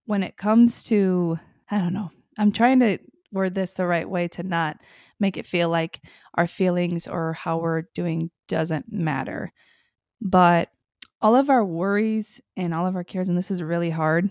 when 0.07 0.23
it 0.23 0.37
comes 0.37 0.85
to 0.85 1.39
I 1.71 1.79
don't 1.79 1.95
know. 1.95 2.11
I'm 2.39 2.53
trying 2.53 2.81
to 2.81 2.99
word 3.33 3.55
this 3.55 3.73
the 3.73 3.87
right 3.87 4.09
way 4.09 4.29
to 4.29 4.43
not 4.43 4.79
make 5.21 5.37
it 5.37 5.47
feel 5.47 5.69
like 5.69 6.01
our 6.35 6.47
feelings 6.47 7.07
or 7.07 7.33
how 7.35 7.59
we're 7.59 7.83
doing 7.95 8.31
doesn't 8.49 8.91
matter. 8.91 9.53
But 10.21 10.71
all 11.21 11.37
of 11.37 11.51
our 11.51 11.65
worries 11.65 12.41
and 12.57 12.75
all 12.75 12.87
of 12.87 12.97
our 12.97 13.05
cares 13.05 13.29
and 13.29 13.39
this 13.39 13.51
is 13.51 13.63
really 13.63 13.91
hard 13.91 14.31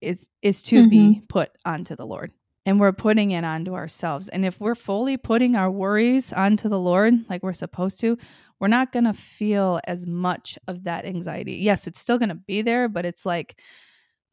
is 0.00 0.26
is 0.42 0.62
to 0.62 0.88
be 0.88 0.98
mm-hmm. 0.98 1.26
put 1.26 1.50
onto 1.64 1.96
the 1.96 2.06
Lord 2.06 2.32
and 2.66 2.78
we're 2.78 2.92
putting 2.92 3.30
it 3.30 3.44
onto 3.44 3.74
ourselves. 3.74 4.28
And 4.28 4.44
if 4.44 4.60
we're 4.60 4.74
fully 4.74 5.16
putting 5.16 5.56
our 5.56 5.70
worries 5.70 6.32
onto 6.32 6.68
the 6.68 6.78
Lord, 6.78 7.14
like 7.28 7.42
we're 7.42 7.52
supposed 7.52 8.00
to, 8.00 8.18
we're 8.58 8.68
not 8.68 8.92
going 8.92 9.06
to 9.06 9.14
feel 9.14 9.80
as 9.84 10.06
much 10.06 10.58
of 10.68 10.84
that 10.84 11.06
anxiety. 11.06 11.54
Yes, 11.54 11.86
it's 11.86 11.98
still 11.98 12.18
going 12.18 12.28
to 12.28 12.34
be 12.34 12.62
there, 12.62 12.88
but 12.88 13.06
it's 13.06 13.24
like, 13.24 13.58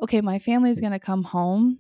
okay, 0.04 0.22
my 0.22 0.40
family's 0.40 0.82
going 0.82 0.92
to 0.92 1.00
come 1.00 1.24
home 1.24 1.80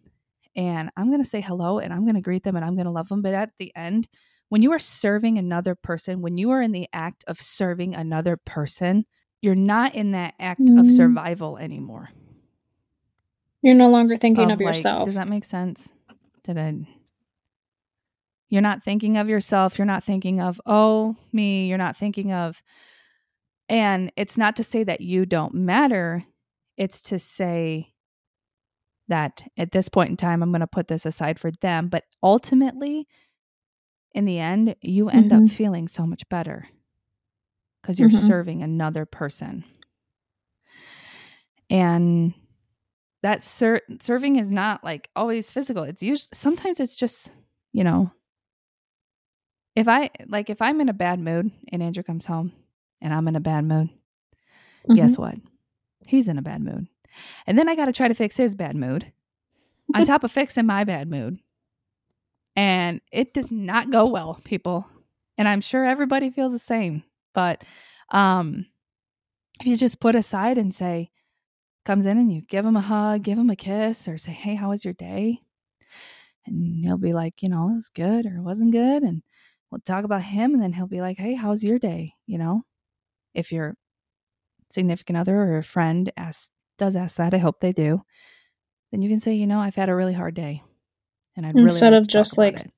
and 0.55 0.89
I'm 0.95 1.07
going 1.07 1.21
to 1.21 1.29
say 1.29 1.41
hello 1.41 1.79
and 1.79 1.93
I'm 1.93 2.05
going 2.05 2.15
to 2.15 2.21
greet 2.21 2.43
them 2.43 2.55
and 2.55 2.63
I'm 2.63 2.75
going 2.75 2.85
to 2.85 2.91
love 2.91 3.09
them. 3.09 3.21
But 3.21 3.33
at 3.33 3.51
the 3.59 3.75
end, 3.75 4.07
when 4.49 4.61
you 4.61 4.71
are 4.71 4.79
serving 4.79 5.37
another 5.37 5.75
person, 5.75 6.21
when 6.21 6.37
you 6.37 6.51
are 6.51 6.61
in 6.61 6.71
the 6.71 6.87
act 6.93 7.25
of 7.27 7.41
serving 7.41 7.93
another 7.93 8.37
person, 8.37 9.05
you're 9.41 9.55
not 9.55 9.95
in 9.95 10.11
that 10.11 10.33
act 10.39 10.61
of 10.61 10.85
Mm. 10.87 10.91
survival 10.91 11.57
anymore. 11.57 12.09
You're 13.61 13.75
no 13.75 13.89
longer 13.89 14.17
thinking 14.17 14.51
of, 14.51 14.59
like- 14.59 14.65
yourself. 14.67 15.05
Does 15.05 15.15
that 15.15 15.27
make 15.27 15.43
sense? 15.43 15.89
Did 16.43 16.57
I? 16.57 16.87
You're 18.49 18.61
not 18.61 18.83
thinking 18.83 19.17
of 19.17 19.27
yourself. 19.27 19.77
You're 19.77 19.85
not 19.85 20.03
thinking 20.03 20.39
of, 20.39 20.61
oh, 20.65 21.15
me. 21.33 21.67
You're 21.67 21.77
not 21.77 21.97
thinking 21.97 22.31
of, 22.31 22.63
and 23.67 24.11
it's 24.15 24.37
not 24.37 24.55
to 24.55 24.63
say 24.63 24.83
that 24.85 25.01
you 25.01 25.25
don't 25.25 25.53
matter. 25.53 26.23
It's 26.77 27.01
to 27.03 27.19
say 27.19 27.91
that 29.09 29.43
at 29.57 29.71
this 29.71 29.89
point 29.89 30.09
in 30.11 30.17
time, 30.17 30.41
I'm 30.41 30.51
going 30.51 30.61
to 30.61 30.67
put 30.67 30.87
this 30.87 31.05
aside 31.05 31.39
for 31.39 31.51
them. 31.61 31.89
But 31.89 32.03
ultimately, 32.23 33.07
in 34.13 34.25
the 34.25 34.39
end, 34.39 34.75
you 34.81 35.09
end 35.09 35.33
up 35.33 35.41
Mhm. 35.43 35.51
feeling 35.51 35.87
so 35.87 36.05
much 36.05 36.27
better 36.29 36.67
because 37.81 37.99
you're 37.99 38.09
Mhm. 38.09 38.25
serving 38.27 38.63
another 38.63 39.05
person. 39.05 39.63
And 41.69 42.33
that 43.23 43.43
ser- 43.43 43.81
serving 43.99 44.37
is 44.37 44.51
not 44.51 44.83
like 44.83 45.09
always 45.15 45.51
physical. 45.51 45.83
It's 45.83 46.03
usually 46.03 46.29
sometimes 46.33 46.79
it's 46.79 46.95
just, 46.95 47.33
you 47.73 47.83
know, 47.83 48.11
if 49.75 49.87
I 49.87 50.09
like 50.27 50.49
if 50.49 50.61
I'm 50.61 50.81
in 50.81 50.89
a 50.89 50.93
bad 50.93 51.19
mood 51.19 51.51
and 51.71 51.83
Andrew 51.83 52.03
comes 52.03 52.25
home 52.25 52.51
and 53.01 53.13
I'm 53.13 53.27
in 53.27 53.35
a 53.35 53.39
bad 53.41 53.65
mood, 53.65 53.89
Mhm. 54.87 54.95
guess 54.95 55.17
what? 55.17 55.35
He's 56.05 56.27
in 56.27 56.37
a 56.37 56.41
bad 56.41 56.61
mood. 56.61 56.87
And 57.45 57.57
then 57.57 57.67
I 57.67 57.75
got 57.75 57.85
to 57.85 57.93
try 57.93 58.07
to 58.07 58.13
fix 58.13 58.37
his 58.37 58.55
bad 58.55 58.75
mood 58.75 59.11
on 59.93 60.05
top 60.05 60.23
of 60.23 60.31
fixing 60.31 60.65
my 60.65 60.83
bad 60.83 61.09
mood. 61.09 61.39
And 62.55 63.01
it 63.11 63.33
does 63.33 63.51
not 63.51 63.91
go 63.91 64.05
well, 64.07 64.39
people. 64.45 64.87
And 65.37 65.47
I'm 65.47 65.61
sure 65.61 65.83
everybody 65.85 66.29
feels 66.29 66.51
the 66.53 66.59
same. 66.59 67.03
But 67.37 67.63
um 68.09 68.65
if 69.61 69.67
you 69.67 69.77
just 69.77 69.99
put 69.99 70.15
aside 70.15 70.57
and 70.57 70.73
say 70.73 71.11
comes 71.85 72.05
in 72.07 72.17
and 72.17 72.31
you 72.33 72.41
give 72.41 72.65
him 72.65 72.75
a 72.75 72.81
hug, 72.81 73.21
give 73.23 73.37
him 73.37 73.49
a 73.51 73.55
kiss 73.55 74.07
or 74.07 74.17
say, 74.17 74.31
"Hey, 74.31 74.55
how 74.55 74.69
was 74.69 74.83
your 74.83 74.95
day?" 74.95 75.39
And 76.47 76.83
he'll 76.83 76.97
be 76.97 77.13
like, 77.13 77.43
"You 77.43 77.49
know, 77.49 77.69
it 77.69 77.75
was 77.75 77.89
good 77.89 78.25
or 78.25 78.37
it 78.37 78.41
wasn't 78.41 78.71
good." 78.71 79.03
And 79.03 79.21
we'll 79.69 79.81
talk 79.85 80.03
about 80.03 80.23
him 80.23 80.53
and 80.55 80.61
then 80.63 80.73
he'll 80.73 80.87
be 80.87 81.01
like, 81.01 81.17
"Hey, 81.17 81.35
how's 81.35 81.63
your 81.63 81.77
day?" 81.77 82.13
You 82.25 82.39
know? 82.39 82.63
If 83.35 83.51
your 83.51 83.77
significant 84.71 85.17
other 85.17 85.37
or 85.37 85.57
a 85.59 85.63
friend 85.63 86.11
asks 86.17 86.51
does 86.79 86.95
ask 86.95 87.17
that, 87.17 87.33
I 87.35 87.37
hope 87.37 87.59
they 87.59 87.71
do. 87.73 88.01
Then 88.91 89.01
you 89.03 89.09
can 89.09 89.19
say, 89.19 89.35
"You 89.35 89.45
know, 89.47 89.59
I've 89.59 89.75
had 89.75 89.89
a 89.89 89.95
really 89.95 90.13
hard 90.13 90.33
day." 90.33 90.63
And 91.35 91.45
really 91.53 91.65
Instead 91.65 91.93
like 91.93 92.01
of 92.01 92.07
just, 92.07 92.37
like, 92.39 92.59
it." 92.61 92.71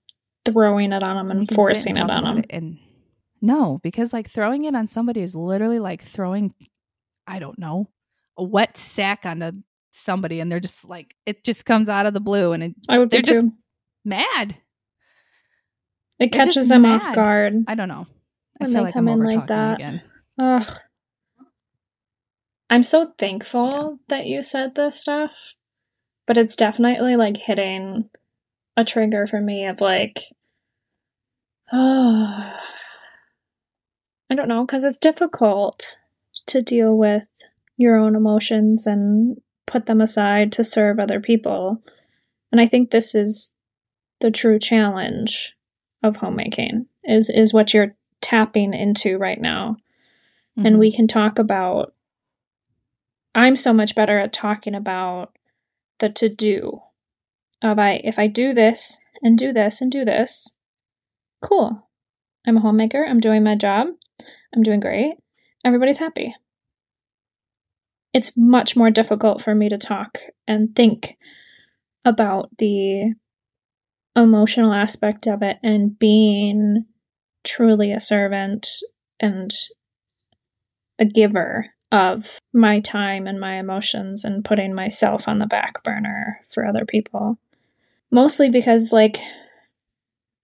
Throwing 0.45 0.91
it 0.91 1.01
on 1.03 1.15
them 1.15 1.31
And 1.31 1.39
and 1.41 1.51
forcing 1.51 1.95
it 1.95 2.09
on 2.09 2.23
them. 2.25 2.37
it 2.39 2.45
and 2.49 2.77
No, 3.41 3.79
because 3.83 4.13
like 4.13 4.29
throwing 4.29 4.65
it 4.65 4.75
on 4.75 4.87
somebody 4.87 5.21
is 5.21 5.35
literally 5.35 5.79
like 5.79 6.03
throwing, 6.03 6.53
I 7.27 7.39
don't 7.39 7.57
know, 7.59 7.87
a 8.37 8.43
wet 8.43 8.77
sack 8.77 9.25
onto 9.25 9.51
somebody 9.93 10.39
and 10.39 10.51
they're 10.51 10.59
just 10.59 10.85
like, 10.87 11.15
it 11.25 11.43
just 11.43 11.65
comes 11.65 11.89
out 11.89 12.05
of 12.05 12.13
the 12.13 12.19
blue 12.19 12.51
and 12.53 12.63
it, 12.63 12.75
I 12.89 12.97
would 12.99 13.11
They're 13.11 13.21
just 13.21 13.45
too. 13.45 13.53
mad. 14.05 14.57
It 16.19 16.31
they're 16.31 16.45
catches 16.45 16.67
them 16.67 16.85
off 16.85 17.13
guard. 17.15 17.53
I 17.67 17.75
don't 17.75 17.87
know. 17.87 18.07
I 18.59 18.65
When 18.65 18.73
feel 18.73 18.81
they 18.81 18.85
like 18.85 18.93
come 18.93 19.07
I'm 19.07 19.13
in 19.21 19.25
over 19.25 19.37
like 19.37 19.47
that. 19.47 19.75
again. 19.75 20.01
Ugh. 20.37 20.67
I'm 22.69 22.83
so 22.83 23.13
thankful 23.17 23.99
that 24.09 24.25
you 24.27 24.41
said 24.41 24.75
this 24.75 24.99
stuff, 24.99 25.53
but 26.27 26.37
it's 26.37 26.55
definitely 26.55 27.15
like 27.15 27.37
hitting 27.37 28.09
a 28.77 28.83
trigger 28.85 29.25
for 29.27 29.39
me 29.41 29.65
of 29.65 29.81
like, 29.81 30.19
oh, 31.71 32.53
I 34.29 34.35
don't 34.35 34.47
know, 34.47 34.65
because 34.65 34.83
it's 34.83 34.97
difficult 34.97 35.97
to 36.47 36.61
deal 36.61 36.97
with 36.97 37.23
your 37.77 37.97
own 37.97 38.15
emotions 38.15 38.85
and 38.85 39.37
put 39.65 39.85
them 39.85 40.01
aside 40.01 40.51
to 40.53 40.63
serve 40.63 40.99
other 40.99 41.19
people. 41.19 41.81
And 42.51 42.59
I 42.59 42.67
think 42.67 42.91
this 42.91 43.15
is 43.15 43.53
the 44.19 44.31
true 44.31 44.59
challenge 44.59 45.55
of 46.03 46.17
homemaking 46.17 46.85
is 47.03 47.29
is 47.29 47.53
what 47.53 47.73
you're 47.73 47.95
tapping 48.21 48.73
into 48.73 49.17
right 49.17 49.39
now 49.39 49.77
and 50.57 50.75
Mhm. 50.75 50.79
we 50.79 50.91
can 50.91 51.07
talk 51.07 51.39
about 51.39 51.93
i'm 53.35 53.55
so 53.55 53.73
much 53.73 53.95
better 53.95 54.17
at 54.19 54.31
talking 54.33 54.75
about 54.75 55.35
the 55.99 56.09
to 56.09 56.29
do 56.29 56.81
of 57.61 57.79
i 57.79 58.01
if 58.03 58.17
i 58.19 58.27
do 58.27 58.53
this 58.53 58.99
and 59.21 59.37
do 59.37 59.51
this 59.53 59.81
and 59.81 59.91
do 59.91 60.03
this 60.05 60.55
cool 61.41 61.89
i'm 62.45 62.57
a 62.57 62.61
homemaker 62.61 63.05
i'm 63.05 63.19
doing 63.19 63.43
my 63.43 63.55
job 63.55 63.87
i'm 64.55 64.63
doing 64.63 64.79
great 64.79 65.15
everybody's 65.63 65.97
happy 65.97 66.33
it's 68.13 68.33
much 68.35 68.75
more 68.75 68.89
difficult 68.89 69.41
for 69.41 69.53
me 69.53 69.69
to 69.69 69.77
talk 69.77 70.17
and 70.47 70.75
think 70.75 71.17
about 72.05 72.49
the 72.57 73.13
emotional 74.15 74.73
aspect 74.73 75.27
of 75.27 75.43
it 75.43 75.57
and 75.63 75.97
being 75.99 76.85
truly 77.43 77.91
a 77.91 77.99
servant 77.99 78.67
and 79.19 79.51
a 80.97 81.05
giver 81.05 81.67
of 81.91 82.39
my 82.53 82.79
time 82.79 83.25
and 83.27 83.39
my 83.39 83.57
emotions 83.59 84.23
and 84.23 84.45
putting 84.45 84.73
myself 84.73 85.27
on 85.27 85.39
the 85.39 85.47
back 85.47 85.83
burner 85.83 86.39
for 86.49 86.65
other 86.65 86.85
people. 86.85 87.39
Mostly 88.11 88.49
because, 88.49 88.91
like, 88.91 89.19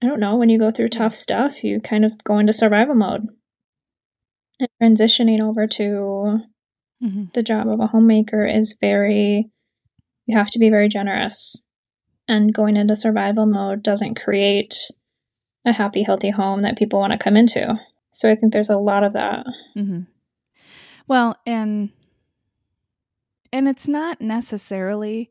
I 0.01 0.08
don't 0.08 0.20
know, 0.20 0.36
when 0.36 0.49
you 0.49 0.60
go 0.60 0.72
through 0.72 0.89
tough 0.89 1.14
stuff, 1.14 1.64
you 1.64 1.80
kind 1.80 2.06
of 2.06 2.12
go 2.24 2.39
into 2.39 2.53
survival 2.53 2.95
mode. 2.95 3.28
And 4.60 4.70
transitioning 4.82 5.41
over 5.41 5.68
to 5.68 6.39
Mhm. 7.03 7.34
the 7.34 7.43
job 7.43 7.68
of 7.68 7.80
a 7.80 7.88
homemaker 7.88 8.45
is 8.45 8.78
very, 8.80 9.49
you 10.26 10.38
have 10.38 10.49
to 10.51 10.60
be 10.60 10.70
very 10.70 10.88
generous. 10.88 11.64
And 12.28 12.53
going 12.53 12.78
into 12.78 12.95
survival 12.95 13.45
mode 13.45 13.84
doesn't 13.84 14.16
create 14.16 14.76
a 15.66 15.74
happy, 15.74 16.03
healthy 16.03 16.30
home 16.30 16.62
that 16.62 16.78
people 16.78 16.99
want 16.99 17.12
to 17.14 17.20
come 17.20 17.36
into. 17.36 17.76
So 18.14 18.32
I 18.32 18.36
think 18.36 18.53
there's 18.53 18.70
a 18.70 18.78
lot 18.78 19.03
of 19.03 19.14
that. 19.14 19.45
hmm 19.74 20.01
Well, 21.08 21.38
and 21.45 21.89
and 23.53 23.68
it's 23.68 23.88
not 23.88 24.20
necessarily 24.22 25.30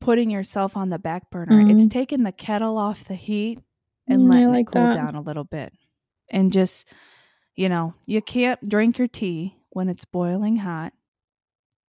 putting 0.00 0.30
yourself 0.30 0.76
on 0.76 0.88
the 0.90 0.98
back 0.98 1.30
burner. 1.30 1.60
It's 1.60 1.84
Mm. 1.86 1.90
taking 1.90 2.22
the 2.22 2.32
kettle 2.32 2.78
off 2.78 3.04
the 3.04 3.14
heat 3.14 3.58
and 4.06 4.22
Mm, 4.22 4.30
letting 4.30 4.48
like 4.50 4.60
it 4.68 4.72
cool 4.72 4.82
that. 4.86 4.94
down 4.94 5.14
a 5.16 5.20
little 5.20 5.44
bit. 5.44 5.72
And 6.30 6.52
just, 6.52 6.88
you 7.58 7.68
know, 7.68 7.92
you 8.06 8.22
can't 8.22 8.68
drink 8.68 8.98
your 8.98 9.08
tea 9.08 9.56
when 9.70 9.88
it's 9.88 10.04
boiling 10.04 10.54
hot. 10.54 10.92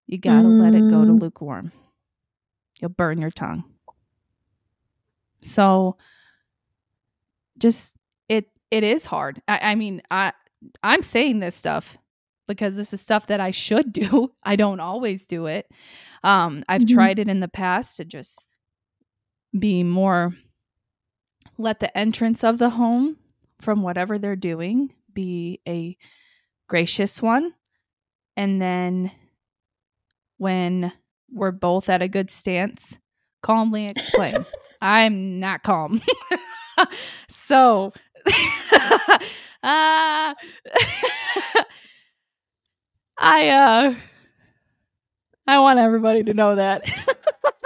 You 0.07 0.17
got 0.17 0.41
to 0.41 0.49
let 0.49 0.74
it 0.74 0.88
go 0.89 1.05
to 1.05 1.11
Mm. 1.11 1.22
lukewarm. 1.22 1.72
You'll 2.82 2.89
burn 2.89 3.22
your 3.22 3.30
tongue. 3.30 3.63
So 5.43 5.95
just 7.59 7.95
it 8.30 8.49
it 8.72 8.84
is 8.84 9.05
hard. 9.05 9.43
I, 9.47 9.59
I 9.72 9.76
mean, 9.76 10.01
I 10.09 10.34
I'm 10.82 11.03
saying 11.03 11.39
this 11.39 11.55
stuff 11.55 11.99
because 12.47 12.76
this 12.76 12.91
is 12.91 12.99
stuff 13.01 13.28
that 13.28 13.39
I 13.39 13.51
should 13.51 13.93
do. 14.01 14.32
I 14.41 14.55
don't 14.55 14.80
always 14.80 15.28
do 15.28 15.45
it. 15.45 15.70
Um, 16.24 16.63
I've 16.67 16.82
Mhm. 16.82 16.93
tried 16.93 17.20
it 17.20 17.28
in 17.28 17.41
the 17.41 17.47
past 17.47 17.97
to 17.97 18.05
just 18.05 18.43
be 19.57 19.84
more 19.84 20.34
let 21.59 21.80
the 21.80 21.95
entrance 21.95 22.43
of 22.43 22.57
the 22.57 22.72
home 22.72 23.17
from 23.61 23.84
whatever 23.84 24.17
they're 24.17 24.36
doing 24.36 24.93
be 25.20 25.59
a 25.67 25.97
gracious 26.70 27.22
one. 27.22 27.53
And 28.38 28.61
then 28.61 29.11
when 30.38 30.93
we're 31.32 31.51
both 31.51 31.89
at 31.89 32.01
a 32.01 32.07
good 32.07 32.32
stance, 32.32 32.97
calmly 33.43 33.86
explain. 33.88 34.45
I'm 34.82 35.39
not 35.39 35.63
calm. 35.63 36.01
so 37.30 37.91
uh, 39.63 40.34
I 43.22 43.49
uh 43.49 43.93
I 45.47 45.59
want 45.59 45.80
everybody 45.80 46.24
to 46.24 46.34
know 46.34 46.55
that. 46.55 46.84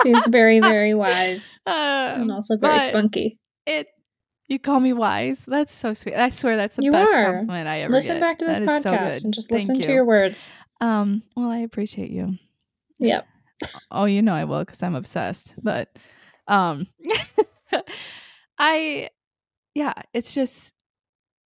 He's 0.04 0.26
very, 0.28 0.60
very 0.62 0.94
wise 0.94 1.60
and 1.66 2.24
Um, 2.24 2.32
also 2.32 2.58
very 2.58 2.80
spunky. 2.80 3.38
it 3.66 3.88
you 4.48 4.60
call 4.60 4.80
me 4.80 4.94
wise. 4.94 5.44
That's 5.46 5.74
so 5.74 5.94
sweet. 5.94 6.16
I 6.16 6.30
swear 6.30 6.56
that's 6.58 6.76
the 6.76 6.84
You 6.84 6.92
best 6.92 7.14
are. 7.14 7.32
compliment 7.34 7.68
I 7.68 7.82
ever 7.82 7.94
Listen 7.94 8.16
get. 8.16 8.22
back 8.22 8.40
to 8.40 8.46
this 8.46 8.60
That 8.60 8.84
so 8.84 8.92
podcast 8.92 9.12
good. 9.14 9.24
and 9.26 9.34
just 9.34 9.50
Thank 9.50 9.68
listen 9.70 9.82
to 9.82 9.92
your 9.94 10.06
words. 10.06 10.54
Um, 10.82 11.24
well, 11.36 11.50
I 11.50 11.60
appreciate 11.60 12.12
you. 12.12 12.38
Yep. 13.00 13.26
Oh, 13.92 14.06
you 14.06 14.22
know 14.22 14.34
I 14.34 14.44
will 14.44 14.60
because 14.60 14.84
I'm 14.84 14.96
obsessed. 14.96 15.56
But 15.62 15.98
um 16.48 16.88
I 18.60 19.10
yeah, 19.76 19.94
it's 20.14 20.34
just 20.34 20.74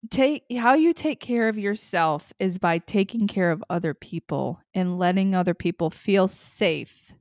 take 0.09 0.43
how 0.57 0.73
you 0.73 0.93
take 0.93 1.19
care 1.19 1.47
of 1.49 1.57
yourself 1.57 2.33
is 2.39 2.57
by 2.57 2.79
taking 2.79 3.27
care 3.27 3.51
of 3.51 3.63
other 3.69 3.93
people 3.93 4.59
and 4.73 4.97
letting 4.99 5.33
other 5.35 5.53
people 5.53 5.89
feel 5.89 6.27
safe 6.27 7.13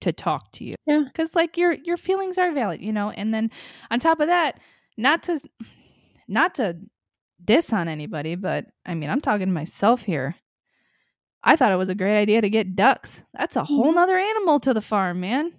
to 0.00 0.12
talk 0.12 0.52
to 0.52 0.64
you. 0.64 0.74
Yeah. 0.86 1.04
Cuz 1.14 1.34
like 1.36 1.56
your 1.56 1.72
your 1.72 1.96
feelings 1.96 2.38
are 2.38 2.52
valid, 2.52 2.80
you 2.80 2.92
know? 2.92 3.10
And 3.10 3.32
then 3.34 3.50
on 3.90 4.00
top 4.00 4.20
of 4.20 4.28
that, 4.28 4.60
not 4.98 5.22
to 5.24 5.40
not 6.28 6.54
to 6.56 6.76
diss 7.42 7.72
on 7.72 7.88
anybody, 7.88 8.34
but 8.34 8.66
I 8.84 8.94
mean, 8.94 9.08
I'm 9.08 9.20
talking 9.22 9.46
to 9.46 9.52
myself 9.52 10.02
here. 10.02 10.34
I 11.42 11.56
thought 11.56 11.72
it 11.72 11.76
was 11.76 11.88
a 11.88 11.94
great 11.94 12.18
idea 12.18 12.40
to 12.40 12.50
get 12.50 12.76
ducks. 12.76 13.22
That's 13.32 13.56
a 13.56 13.64
whole 13.64 13.92
Mhm. 13.92 13.94
nother 13.94 14.18
animal 14.18 14.60
to 14.60 14.74
the 14.74 14.80
farm, 14.82 15.20
man. 15.20 15.52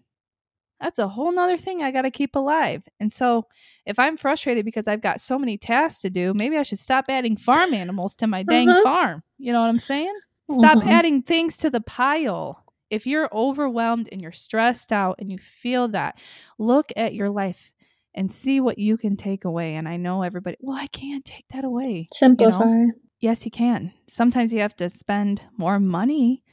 That's 0.82 1.00
a 1.00 1.08
whole 1.08 1.32
nother 1.32 1.58
thing 1.58 1.82
I 1.82 1.92
got 1.92 2.04
to 2.04 2.12
keep 2.12 2.36
alive. 2.36 2.84
And 3.00 3.12
so, 3.12 3.48
if 3.86 3.98
I'm 4.00 4.18
frustrated 4.18 4.66
because 4.66 4.88
I've 4.88 5.02
got 5.02 5.20
so 5.22 5.40
many 5.40 5.58
tasks 5.58 6.02
to 6.02 6.10
do, 6.10 6.34
maybe 6.34 6.58
I 6.58 6.64
should 6.64 6.80
stop 6.80 7.06
adding 7.10 7.36
farm 7.38 7.74
animals 7.74 8.16
to 8.18 8.28
my 8.28 8.44
dang 8.44 8.70
Uh-huh. 8.70 8.82
farm. 8.84 9.24
You 9.38 9.54
know 9.54 9.62
what 9.62 9.68
I'm 9.70 9.80
saying? 9.80 10.14
Stop 10.52 10.80
Mhm. 10.80 10.88
adding 10.90 11.22
things 11.22 11.58
to 11.58 11.70
the 11.70 11.82
pile. 11.82 12.64
If 12.90 13.06
you're 13.08 13.30
overwhelmed 13.34 14.10
and 14.12 14.22
you're 14.22 14.32
stressed 14.32 14.92
out 14.92 15.16
and 15.20 15.30
you 15.32 15.38
feel 15.38 15.88
that, 15.90 16.18
look 16.58 16.92
at 16.98 17.14
your 17.14 17.30
life 17.30 17.72
and 18.14 18.32
see 18.32 18.60
what 18.60 18.78
you 18.78 18.98
can 18.98 19.16
take 19.16 19.46
away. 19.46 19.76
And 19.76 19.88
I 19.88 19.98
know 19.98 20.24
everybody, 20.24 20.58
well, 20.60 20.78
I 20.78 20.88
can't 20.88 21.24
take 21.26 21.46
that 21.54 21.64
away. 21.64 22.08
Simplify. 22.14 22.86
Yes, 23.20 23.46
you 23.46 23.52
can. 23.52 23.94
Sometimes 24.08 24.54
you 24.54 24.62
have 24.62 24.76
to 24.78 24.90
spend 24.90 25.42
more 25.58 25.80
money. 25.80 26.44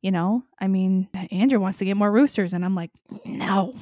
You 0.00 0.10
know, 0.10 0.44
I 0.60 0.68
mean, 0.68 1.08
Andrew 1.30 1.58
wants 1.58 1.78
to 1.78 1.86
get 1.86 1.96
more 1.96 2.12
roosters, 2.12 2.52
and 2.52 2.62
I'm 2.62 2.74
like, 2.74 2.90
no, 3.24 3.74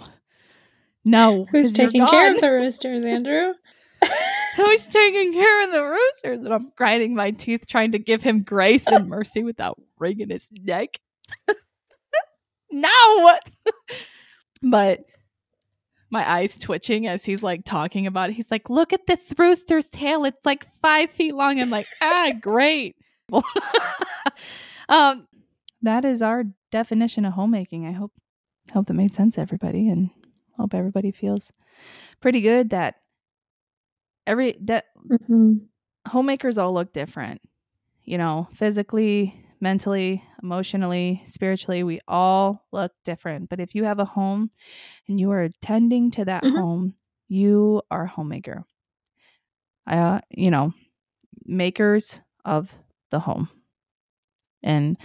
no. 1.04 1.46
Who's 1.50 1.72
taking 1.72 2.06
care 2.06 2.32
of 2.32 2.40
the 2.40 2.48
roosters, 2.52 3.04
Andrew? 3.04 3.54
Who's 4.56 4.86
taking 4.86 5.32
care 5.32 5.64
of 5.64 5.72
the 5.72 5.82
roosters? 5.82 6.44
And 6.44 6.52
I'm 6.52 6.72
grinding 6.76 7.14
my 7.14 7.30
teeth 7.30 7.66
trying 7.66 7.92
to 7.92 7.98
give 7.98 8.22
him 8.22 8.42
grace 8.42 8.86
and 8.86 9.08
mercy 9.08 9.42
without 9.42 9.80
wringing 9.98 10.30
his 10.30 10.48
neck. 10.52 11.00
no. 12.70 13.38
but 14.62 15.00
my 16.12 16.30
eyes 16.30 16.58
twitching 16.58 17.06
as 17.06 17.24
he's 17.24 17.42
like 17.42 17.64
talking 17.64 18.06
about 18.06 18.28
it. 18.30 18.34
He's 18.34 18.50
like, 18.50 18.68
look 18.68 18.92
at 18.92 19.06
this 19.06 19.20
rooster's 19.36 19.86
tail. 19.86 20.24
It's 20.24 20.44
like 20.44 20.66
five 20.82 21.10
feet 21.10 21.34
long. 21.34 21.58
I'm 21.58 21.70
like, 21.70 21.88
ah, 22.02 22.32
great. 22.40 22.96
um, 24.88 25.26
that 25.80 26.04
is 26.04 26.20
our 26.20 26.44
definition 26.70 27.24
of 27.24 27.32
homemaking. 27.32 27.86
I 27.86 27.92
hope 27.92 28.12
hope 28.72 28.86
that 28.86 28.94
made 28.94 29.14
sense 29.14 29.34
to 29.34 29.40
everybody 29.40 29.88
and 29.88 30.10
hope 30.58 30.74
everybody 30.74 31.10
feels 31.10 31.50
pretty 32.20 32.42
good 32.42 32.70
that 32.70 32.96
every 34.26 34.56
that 34.62 34.84
hmm 35.26 35.54
homemakers 36.06 36.58
all 36.58 36.74
look 36.74 36.92
different. 36.92 37.40
You 38.04 38.18
know, 38.18 38.48
physically, 38.52 39.34
mentally, 39.62 40.24
emotionally, 40.42 41.22
spiritually, 41.26 41.84
we 41.84 42.00
all 42.08 42.66
look 42.72 42.92
different. 43.04 43.48
But 43.48 43.60
if 43.60 43.74
you 43.76 43.84
have 43.84 44.00
a 44.00 44.04
home 44.04 44.50
and 45.08 45.20
you 45.20 45.30
are 45.32 45.48
tending 45.62 46.10
to 46.12 46.26
that 46.26 46.44
Mhm. 46.44 46.54
home, 46.54 46.94
you 47.28 47.82
are 47.90 48.04
a 48.04 48.08
homemaker. 48.08 48.64
Uh, 49.86 50.20
you 50.30 50.50
know, 50.50 50.72
makers 51.46 52.20
of 52.44 52.74
the 53.10 53.20
home. 53.20 53.48
And 54.62 54.96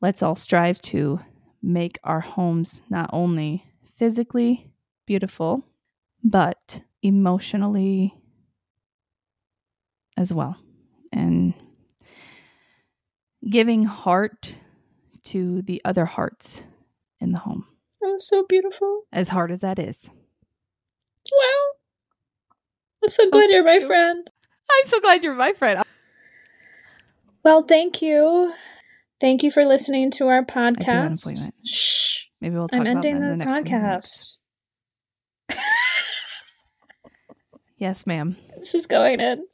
let's 0.00 0.22
all 0.22 0.36
strive 0.36 0.80
to 0.82 1.20
make 1.62 1.98
our 2.04 2.20
homes 2.20 2.82
not 2.90 3.10
only 3.12 3.64
physically 3.96 4.70
beautiful, 5.06 5.64
but 6.24 6.82
emotionally 7.02 8.14
as 10.16 10.32
well. 10.32 10.56
And 11.12 11.54
giving 13.48 13.84
heart 13.84 14.58
to 15.24 15.62
the 15.62 15.80
other 15.84 16.04
hearts 16.04 16.62
in 17.20 17.32
the 17.32 17.38
home. 17.38 17.66
That 18.00 18.08
was 18.08 18.26
so 18.26 18.44
beautiful. 18.48 19.02
As 19.12 19.28
hard 19.28 19.50
as 19.52 19.60
that 19.60 19.78
is. 19.78 20.00
Wow. 20.04 21.72
I'm 23.02 23.08
so 23.08 23.30
glad 23.30 23.50
you're 23.50 23.64
my 23.64 23.80
friend. 23.80 24.30
I'm 24.70 24.88
so 24.88 25.00
glad 25.00 25.24
you're 25.24 25.34
my 25.34 25.52
friend. 25.52 25.82
Well, 27.44 27.62
thank 27.62 28.02
you. 28.02 28.52
Thank 29.20 29.42
you 29.42 29.50
for 29.50 29.64
listening 29.64 30.10
to 30.12 30.28
our 30.28 30.38
I 30.38 30.40
do 30.42 30.54
want 30.54 30.78
podcast. 30.78 31.18
to 31.18 31.22
play 31.22 31.48
it. 31.48 31.54
Shh. 31.64 32.26
Maybe 32.40 32.56
we'll 32.56 32.68
talk 32.68 32.80
I'm 32.80 32.86
about 32.86 33.04
ending 33.04 33.20
that 33.20 33.32
in 33.32 33.38
the 33.38 33.44
the 33.44 33.50
next 33.50 33.70
podcast. 33.70 34.36
podcast. 35.50 35.56
Yes, 37.78 38.06
ma'am. 38.06 38.36
this 38.56 38.74
is 38.74 38.86
going 38.86 39.20
in. 39.20 39.44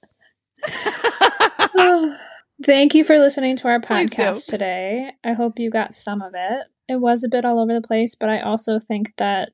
Thank 2.65 2.95
you 2.95 3.05
for 3.05 3.19
listening 3.19 3.57
to 3.57 3.69
our 3.69 3.81
podcast 3.81 4.47
today. 4.49 5.13
I 5.23 5.33
hope 5.33 5.59
you 5.59 5.71
got 5.71 5.95
some 5.95 6.21
of 6.21 6.33
it. 6.35 6.67
It 6.89 6.97
was 6.97 7.23
a 7.23 7.29
bit 7.29 7.45
all 7.45 7.61
over 7.61 7.73
the 7.73 7.87
place, 7.87 8.17
but 8.17 8.29
I 8.29 8.41
also 8.41 8.81
think 8.81 9.15
that 9.17 9.51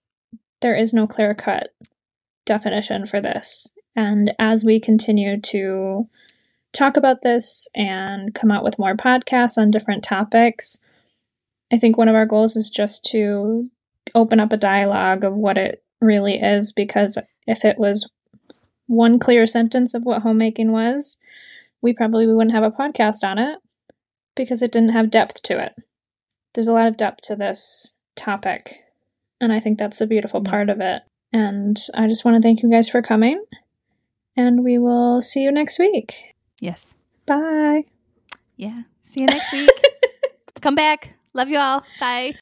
there 0.62 0.74
is 0.74 0.94
no 0.94 1.07
clear 1.07 1.34
cut 1.34 1.68
definition 2.46 3.05
for 3.07 3.20
this. 3.20 3.70
And 3.94 4.32
as 4.38 4.64
we 4.64 4.80
continue 4.80 5.38
to 5.40 6.09
talk 6.72 6.96
about 6.96 7.20
this 7.22 7.68
and 7.74 8.34
come 8.34 8.50
out 8.50 8.64
with 8.64 8.78
more 8.78 8.96
podcasts 8.96 9.59
on 9.59 9.70
different 9.70 10.02
topics, 10.02 10.78
I 11.70 11.78
think 11.78 11.98
one 11.98 12.09
of 12.09 12.14
our 12.14 12.26
goals 12.26 12.57
is 12.57 12.70
just 12.70 13.05
to 13.07 13.68
open 14.14 14.40
up 14.40 14.52
a 14.52 14.57
dialogue 14.57 15.24
of 15.24 15.34
what 15.34 15.59
it 15.59 15.82
really 16.00 16.40
is 16.40 16.72
because 16.72 17.18
if 17.46 17.64
it 17.64 17.78
was 17.78 18.11
one 18.86 19.18
clear 19.18 19.46
sentence 19.46 19.92
of 19.92 20.05
what 20.05 20.22
homemaking 20.22 20.72
was, 20.72 21.18
we 21.85 21.93
probably 21.93 22.26
wouldn't 22.26 22.55
have 22.55 22.64
a 22.64 22.70
podcast 22.70 23.22
on 23.22 23.39
it 23.39 23.59
because 24.35 24.62
it 24.62 24.72
didn't 24.72 24.93
have 24.93 25.11
depth 25.11 25.41
to 25.43 25.62
it. 25.62 25.74
There's 26.55 26.66
a 26.66 26.72
lot 26.72 26.89
of 26.89 26.97
depth 26.97 27.20
to 27.28 27.37
this 27.37 27.95
topic, 28.16 28.78
and 29.41 29.53
I 29.53 29.61
think 29.61 29.78
that's 29.78 29.99
the 30.01 30.07
beautiful 30.07 30.43
Yeah. 30.45 30.51
part 30.51 30.70
of 30.70 30.80
it. 30.80 31.03
And 31.32 31.76
I 31.95 32.07
just 32.09 32.24
want 32.24 32.37
to 32.37 32.43
thank 32.47 32.62
you 32.62 32.70
guys 32.70 32.89
for 32.89 33.03
coming, 33.03 33.45
and 34.37 34.64
we 34.64 34.78
will 34.78 35.20
see 35.20 35.43
you 35.43 35.53
next 35.53 35.78
week. 35.78 36.14
Yes. 36.61 36.95
Bye. 37.26 37.85
Yeah. 38.57 38.82
See 39.03 39.20
you 39.20 39.26
next 39.26 39.53
week. 39.53 39.68
Come 40.62 40.74
back. 40.74 41.14
Love 41.35 41.49
you 41.49 41.59
all. 41.59 41.82
Bye. 42.01 42.32